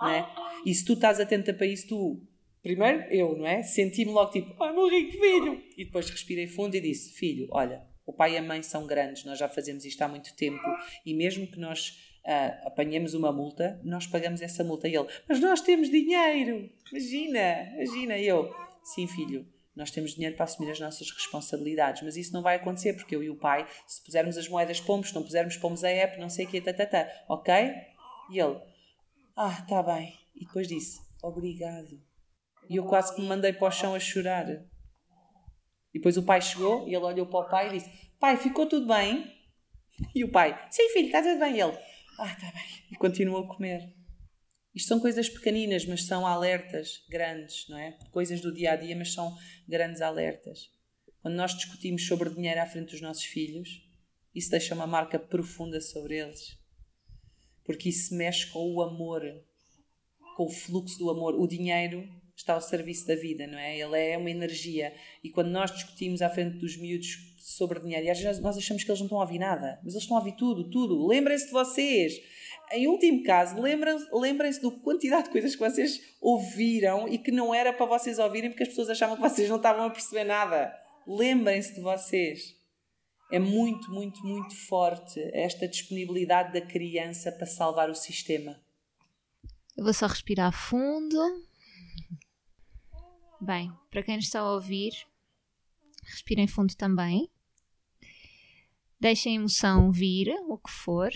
[0.01, 0.29] Não é?
[0.65, 2.21] E se tu estás atenta para isso, tu,
[2.63, 3.61] primeiro eu, não é?
[3.61, 5.61] Senti-me logo tipo, ai meu rico filho!
[5.77, 9.25] E depois respirei fundo e disse: Filho, olha, o pai e a mãe são grandes,
[9.25, 10.63] nós já fazemos isto há muito tempo
[11.05, 11.89] e mesmo que nós
[12.25, 14.87] uh, apanhemos uma multa, nós pagamos essa multa.
[14.87, 16.69] E ele, mas nós temos dinheiro!
[16.89, 18.17] Imagina, imagina.
[18.17, 18.49] E eu,
[18.81, 19.45] sim, filho
[19.79, 23.23] nós temos dinheiro para assumir as nossas responsabilidades, mas isso não vai acontecer porque eu
[23.23, 26.45] e o pai, se pusermos as moedas, pomos, não pusermos, pomos a app, não sei
[26.45, 27.53] o que, tá, tá, tá, ok?
[28.29, 28.59] E ele,
[29.37, 30.13] ah, tá bem.
[30.35, 31.97] E depois disse, obrigado.
[32.69, 34.49] E eu quase que me mandei para o chão a chorar.
[34.49, 34.59] E
[35.93, 37.89] depois o pai chegou e ele olhou para o pai e disse,
[38.19, 39.33] pai, ficou tudo bem?
[40.13, 41.55] E o pai, sim filho, está tudo bem.
[41.55, 41.77] E ele,
[42.19, 42.83] ah, tá bem.
[42.91, 43.98] E continuou a comer.
[44.79, 47.97] Isto são coisas pequeninas, mas são alertas grandes, não é?
[48.11, 49.37] Coisas do dia a dia, mas são
[49.67, 50.71] grandes alertas.
[51.21, 53.85] Quando nós discutimos sobre dinheiro à frente dos nossos filhos,
[54.33, 56.57] isso deixa uma marca profunda sobre eles.
[57.65, 59.21] Porque isso mexe com o amor,
[60.37, 61.35] com o fluxo do amor.
[61.35, 63.77] O dinheiro está ao serviço da vida, não é?
[63.77, 64.95] Ele é uma energia.
[65.21, 68.85] E quando nós discutimos à frente dos miúdos sobre dinheiro, e às vezes nós achamos
[68.85, 71.05] que eles não estão a ouvir nada, mas eles estão a ouvir tudo, tudo.
[71.05, 72.38] Lembrem-se de vocês
[72.71, 77.73] em último caso, lembrem-se da quantidade de coisas que vocês ouviram e que não era
[77.73, 80.73] para vocês ouvirem porque as pessoas achavam que vocês não estavam a perceber nada.
[81.07, 82.55] Lembrem-se de vocês.
[83.31, 88.59] É muito, muito, muito forte esta disponibilidade da criança para salvar o sistema.
[89.77, 91.17] Eu vou só respirar fundo.
[93.41, 94.91] Bem, para quem está a ouvir,
[96.03, 97.29] respirem fundo também.
[98.99, 101.11] Deixem a emoção vir, o que for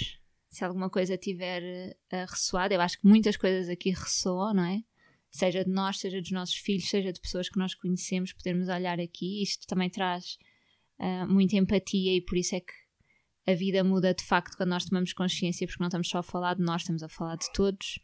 [0.54, 4.84] se alguma coisa tiver uh, ressoado, eu acho que muitas coisas aqui ressoam, não é?
[5.32, 9.00] Seja de nós, seja dos nossos filhos, seja de pessoas que nós conhecemos, podermos olhar
[9.00, 9.42] aqui.
[9.42, 10.38] Isto também traz
[11.00, 12.72] uh, muita empatia e por isso é que
[13.48, 16.54] a vida muda de facto quando nós tomamos consciência, porque não estamos só a falar
[16.54, 18.00] de nós, estamos a falar de todos.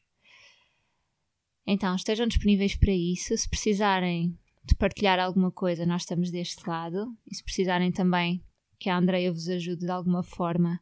[1.67, 3.37] Então, estejam disponíveis para isso.
[3.37, 4.35] Se precisarem
[4.65, 7.15] de partilhar alguma coisa, nós estamos deste lado.
[7.31, 8.43] E se precisarem também
[8.79, 10.81] que a Andreia vos ajude de alguma forma,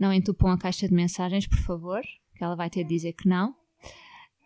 [0.00, 2.00] não entupam a caixa de mensagens, por favor,
[2.34, 3.50] que ela vai ter de dizer que não.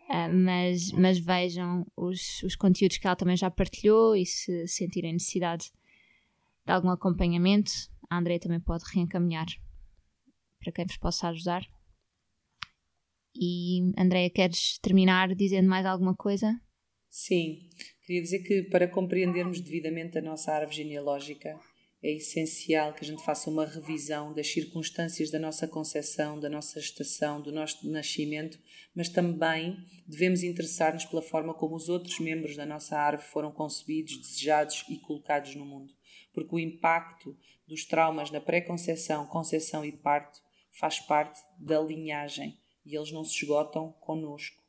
[0.09, 5.13] Uh, mas, mas vejam os, os conteúdos que ela também já partilhou e se sentirem
[5.13, 5.71] necessidade
[6.65, 7.71] de algum acompanhamento,
[8.09, 9.47] a Andrea também pode reencaminhar
[10.59, 11.65] para quem vos possa ajudar.
[13.35, 16.59] E Andrea, queres terminar dizendo mais alguma coisa?
[17.09, 17.69] Sim,
[18.05, 21.57] queria dizer que para compreendermos devidamente a nossa árvore genealógica,
[22.05, 26.79] é essencial que a gente faça uma revisão das circunstâncias da nossa concepção, da nossa
[26.79, 28.59] gestação, do nosso nascimento,
[28.93, 34.21] mas também devemos interessar-nos pela forma como os outros membros da nossa árvore foram concebidos,
[34.21, 35.91] desejados e colocados no mundo.
[36.31, 37.35] Porque o impacto
[37.67, 40.39] dos traumas na pré-conceição, conceição e parto
[40.79, 44.63] faz parte da linhagem e eles não se esgotam conosco.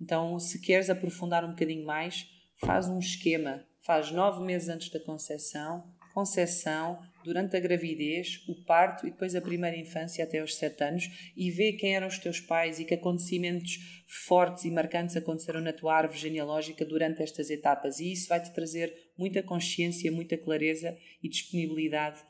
[0.00, 2.24] Então, se queres aprofundar um bocadinho mais,
[2.60, 9.06] faz um esquema faz nove meses antes da concepção, concepção, durante a gravidez, o parto
[9.06, 12.38] e depois a primeira infância até aos sete anos e vê quem eram os teus
[12.38, 13.78] pais e que acontecimentos
[14.26, 17.98] fortes e marcantes aconteceram na tua árvore genealógica durante estas etapas.
[17.98, 22.20] E isso vai-te trazer muita consciência, muita clareza e disponibilidade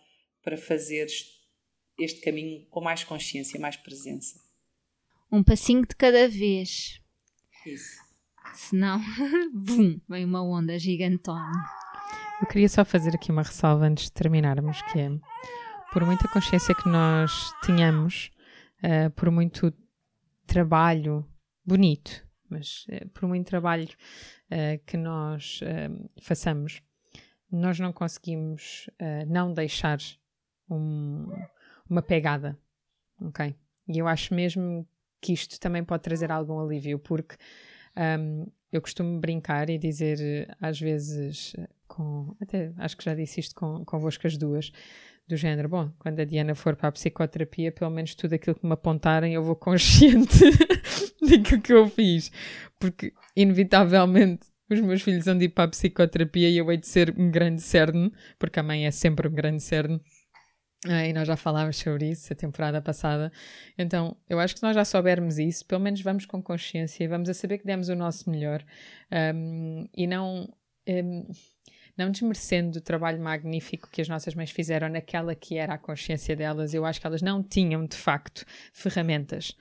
[0.45, 1.24] para fazeres
[1.99, 4.41] este caminho com mais consciência, mais presença.
[5.30, 7.01] Um passinho de cada vez.
[7.66, 8.07] Isso
[8.59, 9.00] senão,
[9.54, 11.52] bum, vem uma onda gigantona.
[12.40, 15.11] Eu queria só fazer aqui uma ressalva antes de terminarmos, que é,
[15.92, 18.30] por muita consciência que nós tenhamos,
[18.82, 19.72] uh, por muito
[20.46, 21.24] trabalho
[21.64, 23.88] bonito, mas uh, por muito trabalho
[24.50, 25.61] uh, que nós
[26.20, 26.82] façamos,
[27.50, 28.90] nós não conseguimos
[29.26, 29.98] não deixar
[30.68, 31.26] um,
[31.88, 32.59] uma pegada,
[33.22, 33.56] ok?
[33.88, 34.86] E eu acho mesmo
[35.18, 37.36] que isto também pode trazer algum alívio, porque
[37.99, 41.55] um, eu costumo brincar e dizer às vezes
[41.86, 44.70] com até acho que já disse isto com, convosco as duas
[45.26, 48.64] do género, bom, quando a Diana for para a psicoterapia, pelo menos tudo aquilo que
[48.64, 50.38] me apontarem eu vou consciente
[51.20, 52.32] daquilo que eu fiz,
[52.78, 56.86] porque inevitavelmente os meus filhos vão de ir para a psicoterapia e eu hei de
[56.86, 60.01] ser um grande cerne, porque a mãe é sempre um grande cerne,
[60.87, 63.33] e nós já falávamos sobre isso a temporada passada.
[63.76, 67.09] Então, eu acho que se nós já soubermos isso, pelo menos vamos com consciência e
[67.09, 68.64] vamos a saber que demos o nosso melhor
[69.35, 70.49] um, e não.
[70.89, 71.26] Um,
[71.97, 76.37] não desmerecendo o trabalho magnífico que as nossas mães fizeram naquela que era a consciência
[76.37, 79.57] delas, eu acho que elas não tinham de facto ferramentas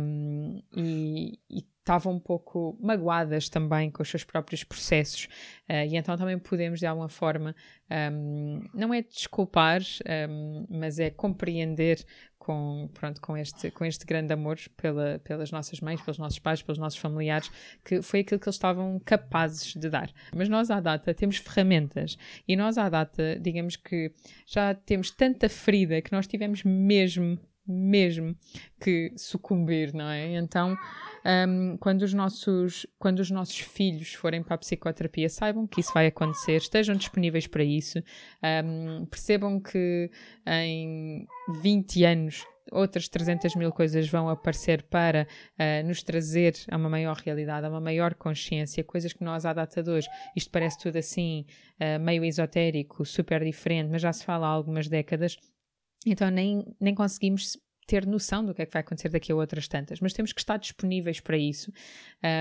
[0.00, 5.28] um, e, e estavam um pouco magoadas também com os seus próprios processos
[5.70, 7.54] uh, e então também podemos de alguma forma
[8.12, 9.80] um, não é desculpar
[10.28, 12.04] um, mas é compreender
[12.46, 16.62] com, pronto, com, este, com este grande amor pela, pelas nossas mães, pelos nossos pais,
[16.62, 17.50] pelos nossos familiares,
[17.84, 20.12] que foi aquilo que eles estavam capazes de dar.
[20.34, 22.16] Mas nós à data temos ferramentas
[22.46, 24.12] e nós à data, digamos que
[24.46, 27.36] já temos tanta ferida que nós tivemos mesmo
[27.66, 28.36] mesmo
[28.80, 30.36] que sucumbir, não é?
[30.36, 30.76] Então,
[31.48, 35.92] um, quando, os nossos, quando os nossos filhos forem para a psicoterapia, saibam que isso
[35.92, 37.98] vai acontecer, estejam disponíveis para isso,
[38.64, 40.10] um, percebam que
[40.46, 41.26] em
[41.62, 45.26] 20 anos outras 300 mil coisas vão aparecer para
[45.58, 49.52] uh, nos trazer a uma maior realidade, a uma maior consciência, coisas que nós, à
[49.52, 51.46] data de hoje, isto parece tudo assim,
[51.80, 55.38] uh, meio esotérico, super diferente, mas já se fala há algumas décadas,
[56.10, 59.68] então nem, nem conseguimos ter noção do que é que vai acontecer daqui a outras
[59.68, 61.72] tantas, mas temos que estar disponíveis para isso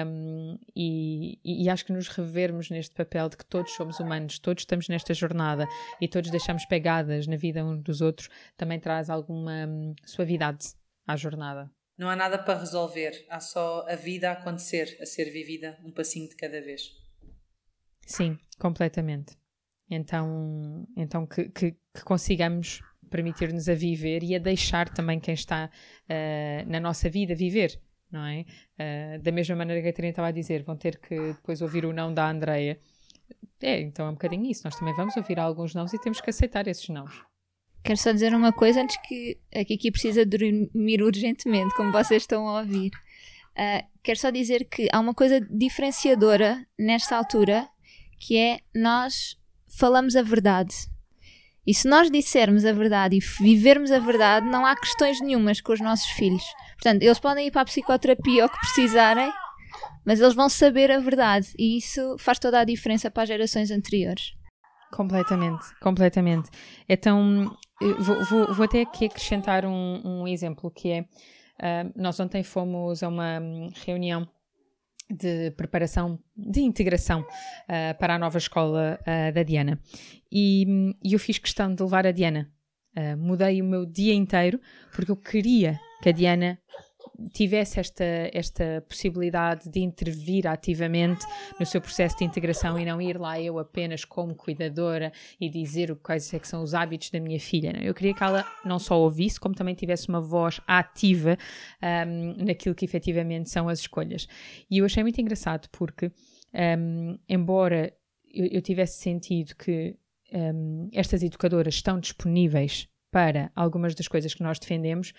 [0.08, 4.64] um, e, e, acho que nos revermos neste papel de que todos somos humanos, todos
[4.64, 5.68] estamos nesta jornada
[6.02, 10.70] e todos deixamos pegadas na vida uns dos outros também traz alguma hum, suavidade
[11.06, 11.72] à jornada.
[11.98, 15.92] Não há nada para resolver, há só a vida a acontecer, a ser vivida um
[15.92, 16.92] passinho de cada vez.
[18.06, 19.38] Sim, completamente.
[19.90, 25.70] Então, então que, que, que consigamos permitir-nos a viver e a deixar também quem está
[25.70, 27.80] uh, na nossa vida viver,
[28.12, 28.46] não é?
[28.80, 31.86] Uh, da mesma maneira que a Catarina estava a dizer, vão ter que depois ouvir
[31.86, 32.80] o não da Andreia.
[33.62, 34.62] É, então é um bocadinho isso.
[34.66, 37.24] Nós também vamos ouvir alguns nãos e temos que aceitar esses nãos.
[37.84, 42.48] Quero só dizer uma coisa antes que a Kiki precisa dormir urgentemente, como vocês estão
[42.48, 42.92] a ouvir.
[43.58, 47.70] Uh, quero só dizer que há uma coisa diferenciadora nesta altura
[48.20, 49.38] que é nós
[49.68, 50.74] falamos a verdade.
[51.66, 55.74] E se nós dissermos a verdade e vivermos a verdade, não há questões nenhumas com
[55.74, 56.44] os nossos filhos.
[56.74, 59.32] Portanto, eles podem ir para a psicoterapia o que precisarem,
[60.06, 61.48] mas eles vão saber a verdade.
[61.58, 64.34] E isso faz toda a diferença para as gerações anteriores.
[64.92, 66.50] Completamente, completamente.
[66.88, 67.58] Então,
[68.00, 71.02] vou, vou, vou até aqui acrescentar um, um exemplo que é.
[71.58, 73.40] Uh, nós ontem fomos a uma
[73.86, 74.28] reunião
[75.10, 79.80] de preparação, de integração uh, para a nova escola uh, da Diana.
[80.32, 82.52] E, eu fiz questão de levar a Diana.
[82.98, 84.60] Uh, mudei o meu dia inteiro
[84.94, 86.58] porque eu queria que a Diana
[87.34, 88.04] tivesse esta,
[88.34, 91.26] esta possibilidade de intervir ativamente
[91.60, 95.96] no seu processo de integração e não ir lá eu apenas como cuidadora e dizer
[95.98, 97.74] quais é são os hábitos da minha filha.
[97.74, 97.82] Não?
[97.82, 101.38] Eu queria que ela não só ouvisse, como também tivesse uma voz ativa
[102.08, 104.28] um, naquilo que efetivamente são as escolhas.
[104.70, 106.12] E eu achei muito engraçado porque,
[106.78, 107.94] um, embora
[108.32, 109.96] eu, eu, tivesse sentido que
[110.34, 115.14] um, estas educadoras estão disponíveis para algumas das coisas que nós defendemos,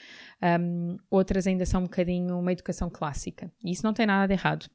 [0.61, 3.51] um, outras ainda são um bocadinho uma educação clássica.
[3.65, 4.67] E isso não tem nada de errado.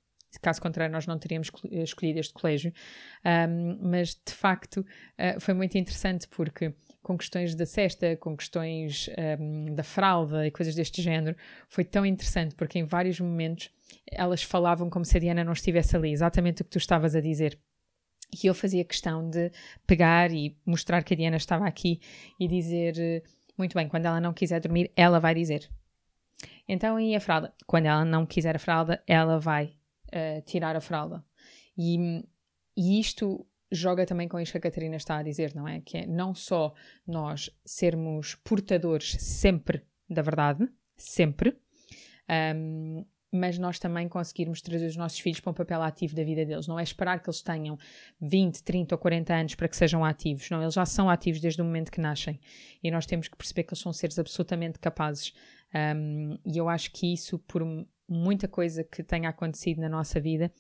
[0.42, 2.74] Caso contrário, nós não teríamos escolhido este colégio.
[3.24, 9.08] Um, mas, de facto, uh, foi muito interessante porque, com questões da cesta, com questões
[9.40, 11.38] um, da fralda e coisas deste género,
[11.70, 13.70] foi tão interessante porque, em vários momentos,
[14.12, 17.22] elas falavam como se a Diana não estivesse ali, exatamente o que tu estavas a
[17.22, 17.60] dizer.
[18.32, 19.52] E eu fazia questão de
[19.86, 22.00] pegar e mostrar que a Diana estava aqui
[22.40, 23.24] e dizer: eh,
[23.58, 25.70] muito bem, quando ela não quiser dormir, ela vai dizer.
[26.68, 27.54] Então, e a fralda?
[27.68, 29.76] Quando ela não quiser a fralda, ela vai
[30.08, 31.24] uh, tirar a fralda.
[31.78, 32.24] E,
[32.76, 35.82] e isto joga também com isto que a Catarina está a dizer, não é?
[35.82, 36.74] Que é não só
[37.08, 40.68] nós sermos portadores sempre da verdade,
[40.98, 41.58] sempre,
[42.56, 46.46] um, mas nós também conseguirmos trazer os nossos filhos para um papel ativo da vida
[46.46, 46.68] deles.
[46.68, 47.78] Não é esperar que eles tenham
[48.20, 50.50] 20, 30 ou 40 anos para que sejam ativos.
[50.50, 52.40] Não, eles já são ativos desde o momento que nascem.
[52.84, 55.34] E nós temos que perceber que eles são seres absolutamente capazes
[55.74, 57.64] Um, e eu acho que isso, por
[58.12, 60.52] muita coisa que tenha acontecido na nossa vida,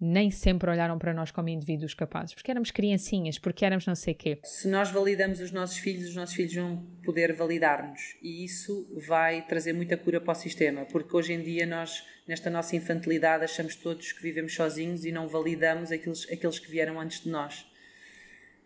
[0.00, 4.14] nem sempre olharam para nós como indivíduos capazes, porque éramos criancinhas, porque éramos não sei
[4.14, 4.38] quê.
[4.42, 9.46] Se nós validamos os nossos filhos, os nossos filhos vão poder validar-nos e isso vai
[9.46, 13.76] trazer muita cura para o sistema, porque hoje em dia nós, nesta nossa infantilidade, achamos
[13.76, 17.66] todos que vivemos sozinhos e não validamos aqueles, aqueles que vieram antes de nós.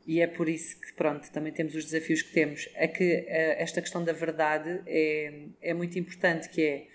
[0.06, 2.66] E é por isso que, pronto, também temos os desafios que temos.
[2.74, 6.86] É que eh, esta questão da verdade é, é muito importante, que é,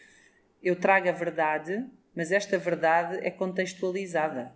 [0.64, 1.86] eu trago a verdade
[2.16, 4.52] mas esta verdade é contextualizada.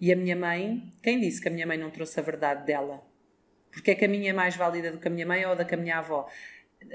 [0.00, 3.02] E a minha mãe, quem disse que a minha mãe não trouxe a verdade dela?
[3.70, 5.64] Porque é que a minha é mais válida do que a minha mãe ou da
[5.64, 6.28] que a minha avó?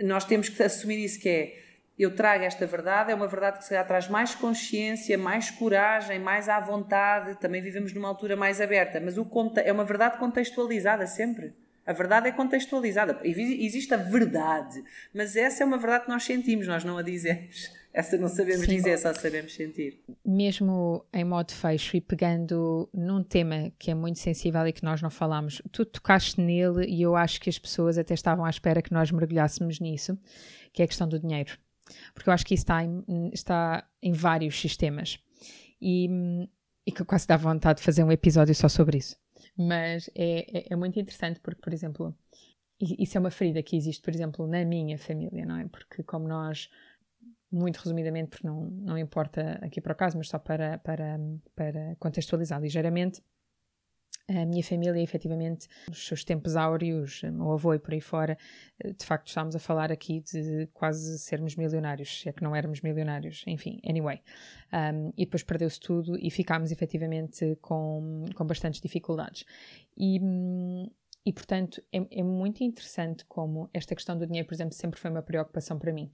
[0.03, 1.59] Nós temos que assumir isso que é,
[1.97, 6.19] eu trago esta verdade, é uma verdade que se calhar traz mais consciência, mais coragem,
[6.19, 9.27] mais à vontade, também vivemos numa altura mais aberta, mas o,
[9.63, 11.53] é uma verdade contextualizada sempre.
[11.85, 13.19] A verdade é contextualizada.
[13.23, 17.78] Existe a verdade, mas essa é uma verdade que nós sentimos, nós não a dizemos.
[17.91, 18.75] Essa não sabemos Sim.
[18.75, 20.03] dizer, só sabemos sentir.
[20.23, 25.01] Mesmo em modo fecho e pegando num tema que é muito sensível e que nós
[25.01, 28.81] não falamos, tu tocaste nele e eu acho que as pessoas até estavam à espera
[28.81, 30.17] que nós mergulhássemos nisso,
[30.71, 31.57] que é a questão do dinheiro.
[32.13, 35.19] Porque eu acho que isso está em, está em vários sistemas.
[35.81, 36.07] E,
[36.85, 39.17] e que quase dá vontade de fazer um episódio só sobre isso.
[39.57, 42.15] Mas é, é, é muito interessante porque, por exemplo,
[42.79, 45.67] isso é uma ferida que existe, por exemplo, na minha família, não é?
[45.67, 46.69] Porque como nós
[47.51, 51.19] muito resumidamente, porque não, não importa aqui para o caso, mas só para, para,
[51.55, 53.21] para contextualizar ligeiramente,
[54.29, 58.37] a minha família, efetivamente, nos seus tempos áureos, o avô e por aí fora,
[58.83, 62.81] de facto estamos a falar aqui de quase sermos milionários, se é que não éramos
[62.81, 64.21] milionários, enfim, anyway.
[64.71, 69.45] Um, e depois perdeu-se tudo e ficámos efetivamente com, com bastantes dificuldades.
[69.97, 70.87] E, hum,
[71.29, 75.11] e, portanto, é, é, muito interessante como esta questão do dinheiro, por exemplo, sempre foi
[75.11, 76.11] uma preocupação para mim.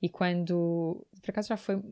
[0.00, 1.82] E quando, por acaso já foi,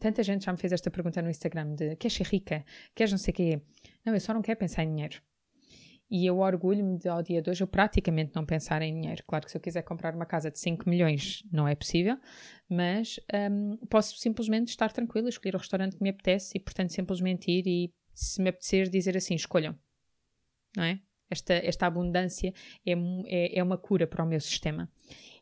[0.00, 2.64] tanta gente já me fez esta pergunta no Instagram de queres ser rica?
[2.92, 3.62] Queres não sei o quê?
[4.04, 5.22] Não, eu só não quero pensar em dinheiro.
[6.10, 9.22] E eu orgulho-me de, ao dia de hoje, eu praticamente não pensar em dinheiro.
[9.24, 12.18] Claro que se eu quiser comprar uma casa de 5 milhões não é possível,
[12.68, 17.48] mas um, posso simplesmente estar tranquila, escolher o restaurante que me apetece e, portanto, simplesmente
[17.48, 19.78] ir e, se me apetecer, dizer assim: escolham.
[20.76, 21.00] Não é?
[21.30, 22.52] Esta, esta abundância
[22.86, 22.92] é,
[23.26, 24.90] é, é uma cura para o meu sistema.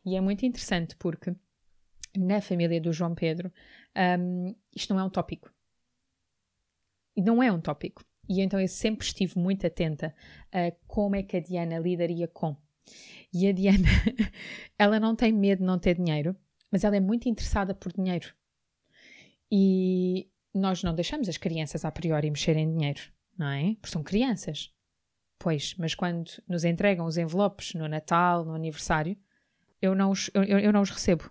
[0.05, 1.33] E é muito interessante porque
[2.17, 3.51] na família do João Pedro
[4.19, 5.51] um, isto não é um tópico.
[7.15, 8.03] Não é um tópico.
[8.29, 10.13] E então eu sempre estive muito atenta
[10.51, 12.55] a como é que a Diana lidaria com.
[13.33, 13.87] E a Diana,
[14.77, 16.35] ela não tem medo de não ter dinheiro,
[16.71, 18.33] mas ela é muito interessada por dinheiro.
[19.51, 23.01] E nós não deixamos as crianças a priori mexerem em dinheiro,
[23.37, 23.75] não é?
[23.75, 24.73] Porque são crianças.
[25.39, 29.15] Pois, mas quando nos entregam os envelopes no Natal, no aniversário,
[29.81, 31.29] eu não os, eu, eu não os recebo.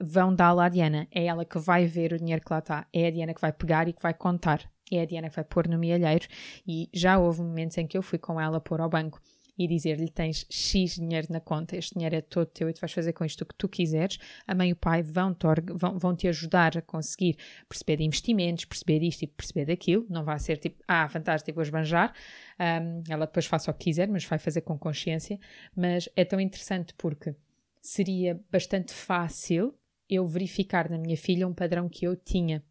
[0.00, 1.08] Vão dar-la à Diana.
[1.10, 2.86] É ela que vai ver o dinheiro que lá está.
[2.92, 4.70] É a Diana que vai pegar e que vai contar.
[4.92, 6.26] É a Diana que vai pôr no mielheiro.
[6.66, 9.20] E já houve momentos em que eu fui com ela pôr ao banco
[9.58, 12.92] e dizer-lhe tens X dinheiro na conta, este dinheiro é todo teu e tu vais
[12.92, 15.98] fazer com isto o que tu quiseres, a mãe e o pai vão te, vão,
[15.98, 17.36] vão te ajudar a conseguir
[17.68, 21.62] perceber de investimentos, perceber isto e perceber daquilo, não vai ser tipo, ah, fantástico, vou
[21.62, 22.14] esbanjar,
[22.60, 25.38] um, ela depois faça o que quiser, mas vai fazer com consciência,
[25.74, 27.34] mas é tão interessante porque
[27.82, 29.74] seria bastante fácil
[30.08, 32.62] eu verificar na minha filha um padrão que eu tinha,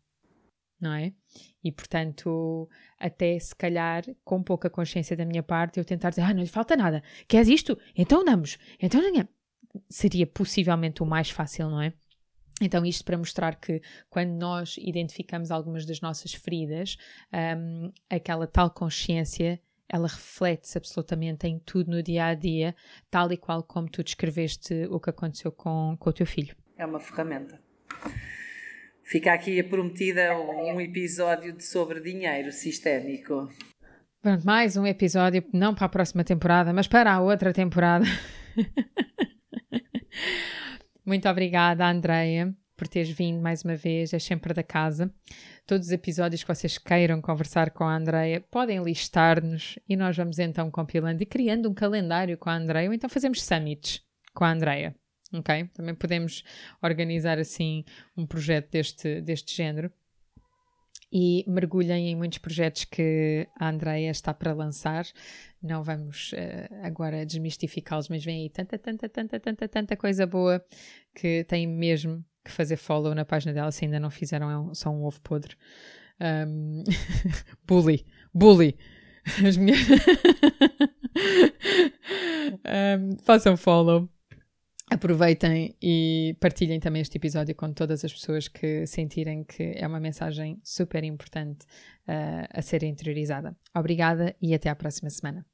[0.80, 1.14] não é?
[1.64, 2.70] E, portanto,
[3.00, 6.48] até se calhar, com pouca consciência da minha parte, eu tentar dizer: ah, não lhe
[6.48, 7.78] falta nada, queres isto?
[7.96, 9.28] Então damos, então não
[9.90, 11.94] Seria possivelmente o mais fácil, não é?
[12.60, 16.98] Então, isto para mostrar que quando nós identificamos algumas das nossas feridas,
[17.32, 22.76] um, aquela tal consciência ela reflete-se absolutamente em tudo no dia a dia,
[23.10, 26.56] tal e qual como tu descreveste o que aconteceu com, com o teu filho.
[26.78, 27.62] É uma ferramenta.
[29.08, 33.48] Fica aqui prometida um episódio de sobre dinheiro sistémico.
[34.22, 38.04] Pronto, mais um episódio, não para a próxima temporada, mas para a outra temporada.
[41.06, 45.10] Muito obrigada, Andreia, por teres vindo mais uma vez, é sempre da casa.
[45.66, 50.38] Todos os episódios que vocês queiram conversar com a Andreia, podem listar-nos e nós vamos
[50.38, 54.02] então compilando e criando um calendário com a Andreia, ou então fazemos summits
[54.34, 54.94] com a Andreia
[55.34, 55.70] ok?
[55.74, 56.44] Também podemos
[56.82, 57.84] organizar assim
[58.16, 59.92] um projeto deste, deste género.
[61.12, 65.06] E mergulhem em muitos projetos que a Andrea está para lançar.
[65.64, 70.62] Não vamos uh, agora desmistificá-los, mas vem aí tanta, tanta, tanta, tanta, tanta coisa boa
[71.16, 74.90] que têm mesmo que fazer follow na página dela se ainda não fizeram, é só
[74.90, 75.56] um ovo podre.
[76.20, 76.84] Um,
[77.66, 78.78] bully, bully.
[79.46, 79.80] As minhas.
[83.00, 84.10] um, façam follow
[84.90, 90.00] aproveitem e partilhem também este episódio com todas as pessoas que sentirem que é uma
[90.00, 91.66] mensagem super importante
[92.08, 93.56] uh, a ser interiorizada.
[93.76, 95.46] Obrigada e até à próxima semana.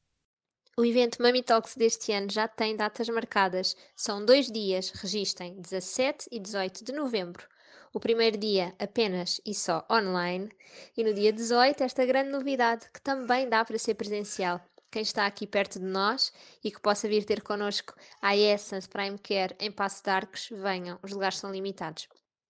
[0.77, 3.75] O evento Mami Talks deste ano já tem datas marcadas.
[3.95, 7.47] São dois dias, registem 17 e 18 de novembro.
[7.93, 10.49] O primeiro dia apenas e só online,
[10.97, 14.59] e no dia 18 esta grande novidade que também dá para ser presencial
[14.93, 16.31] quem está aqui perto de nós
[16.63, 20.99] e que possa vir ter connosco a Essence Prime Care em Passo de Arcos, venham,
[21.01, 22.07] os lugares são limitados.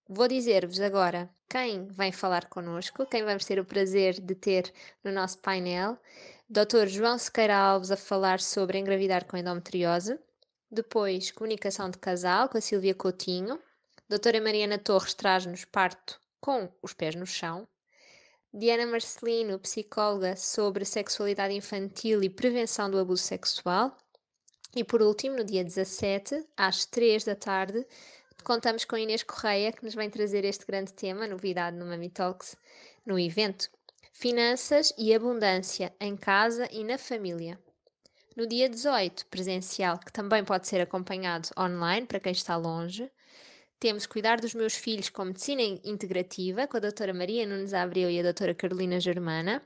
[0.09, 5.09] Vou dizer-vos agora quem vem falar connosco, quem vamos ter o prazer de ter no
[5.09, 5.97] nosso painel.
[6.49, 6.87] Dr.
[6.87, 10.19] João Sequeira Alves a falar sobre engravidar com endometriose.
[10.69, 13.57] Depois, comunicação de casal com a Silvia Coutinho.
[14.09, 17.65] Doutora Mariana Torres traz-nos parto com os pés no chão.
[18.55, 23.97] Diana Marcelino, psicóloga sobre sexualidade infantil e prevenção do abuso sexual.
[24.75, 27.83] E por último, no dia 17, às 3 da tarde,
[28.43, 32.55] contamos com Inês Correia, que nos vem trazer este grande tema, novidade no Mami Talks,
[33.03, 33.71] no evento.
[34.11, 37.59] Finanças e abundância em casa e na família.
[38.35, 43.09] No dia 18, presencial, que também pode ser acompanhado online para quem está longe,
[43.83, 48.17] temos Cuidar dos Meus Filhos com Medicina Integrativa, com a doutora Maria Nunes Abreu e
[48.17, 49.61] a doutora Carolina Germana.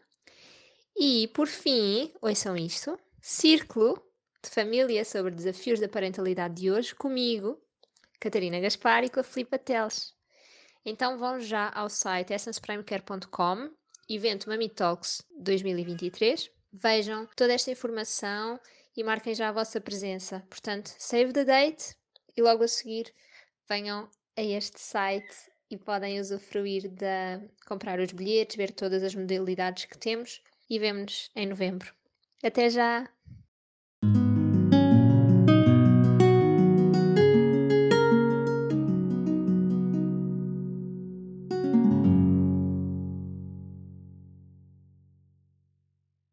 [0.97, 4.03] E, por fim, ouçam isto, Círculo
[4.43, 7.61] de Família sobre Desafios da Parentalidade de hoje, comigo,
[8.19, 10.15] Catarina Gaspar e com a Filipa Teles.
[10.83, 13.69] Então vão já ao site essenceprimecare.com,
[14.09, 18.59] evento Mami Talks 2023, vejam toda esta informação
[18.95, 20.43] e marquem já a vossa presença.
[20.49, 21.95] Portanto, save the date
[22.35, 23.13] e logo a seguir
[23.67, 25.35] venham a este site
[25.69, 31.29] e podem usufruir de comprar os bilhetes, ver todas as modalidades que temos e vemo-nos
[31.35, 31.93] em novembro.
[32.43, 33.16] Até já!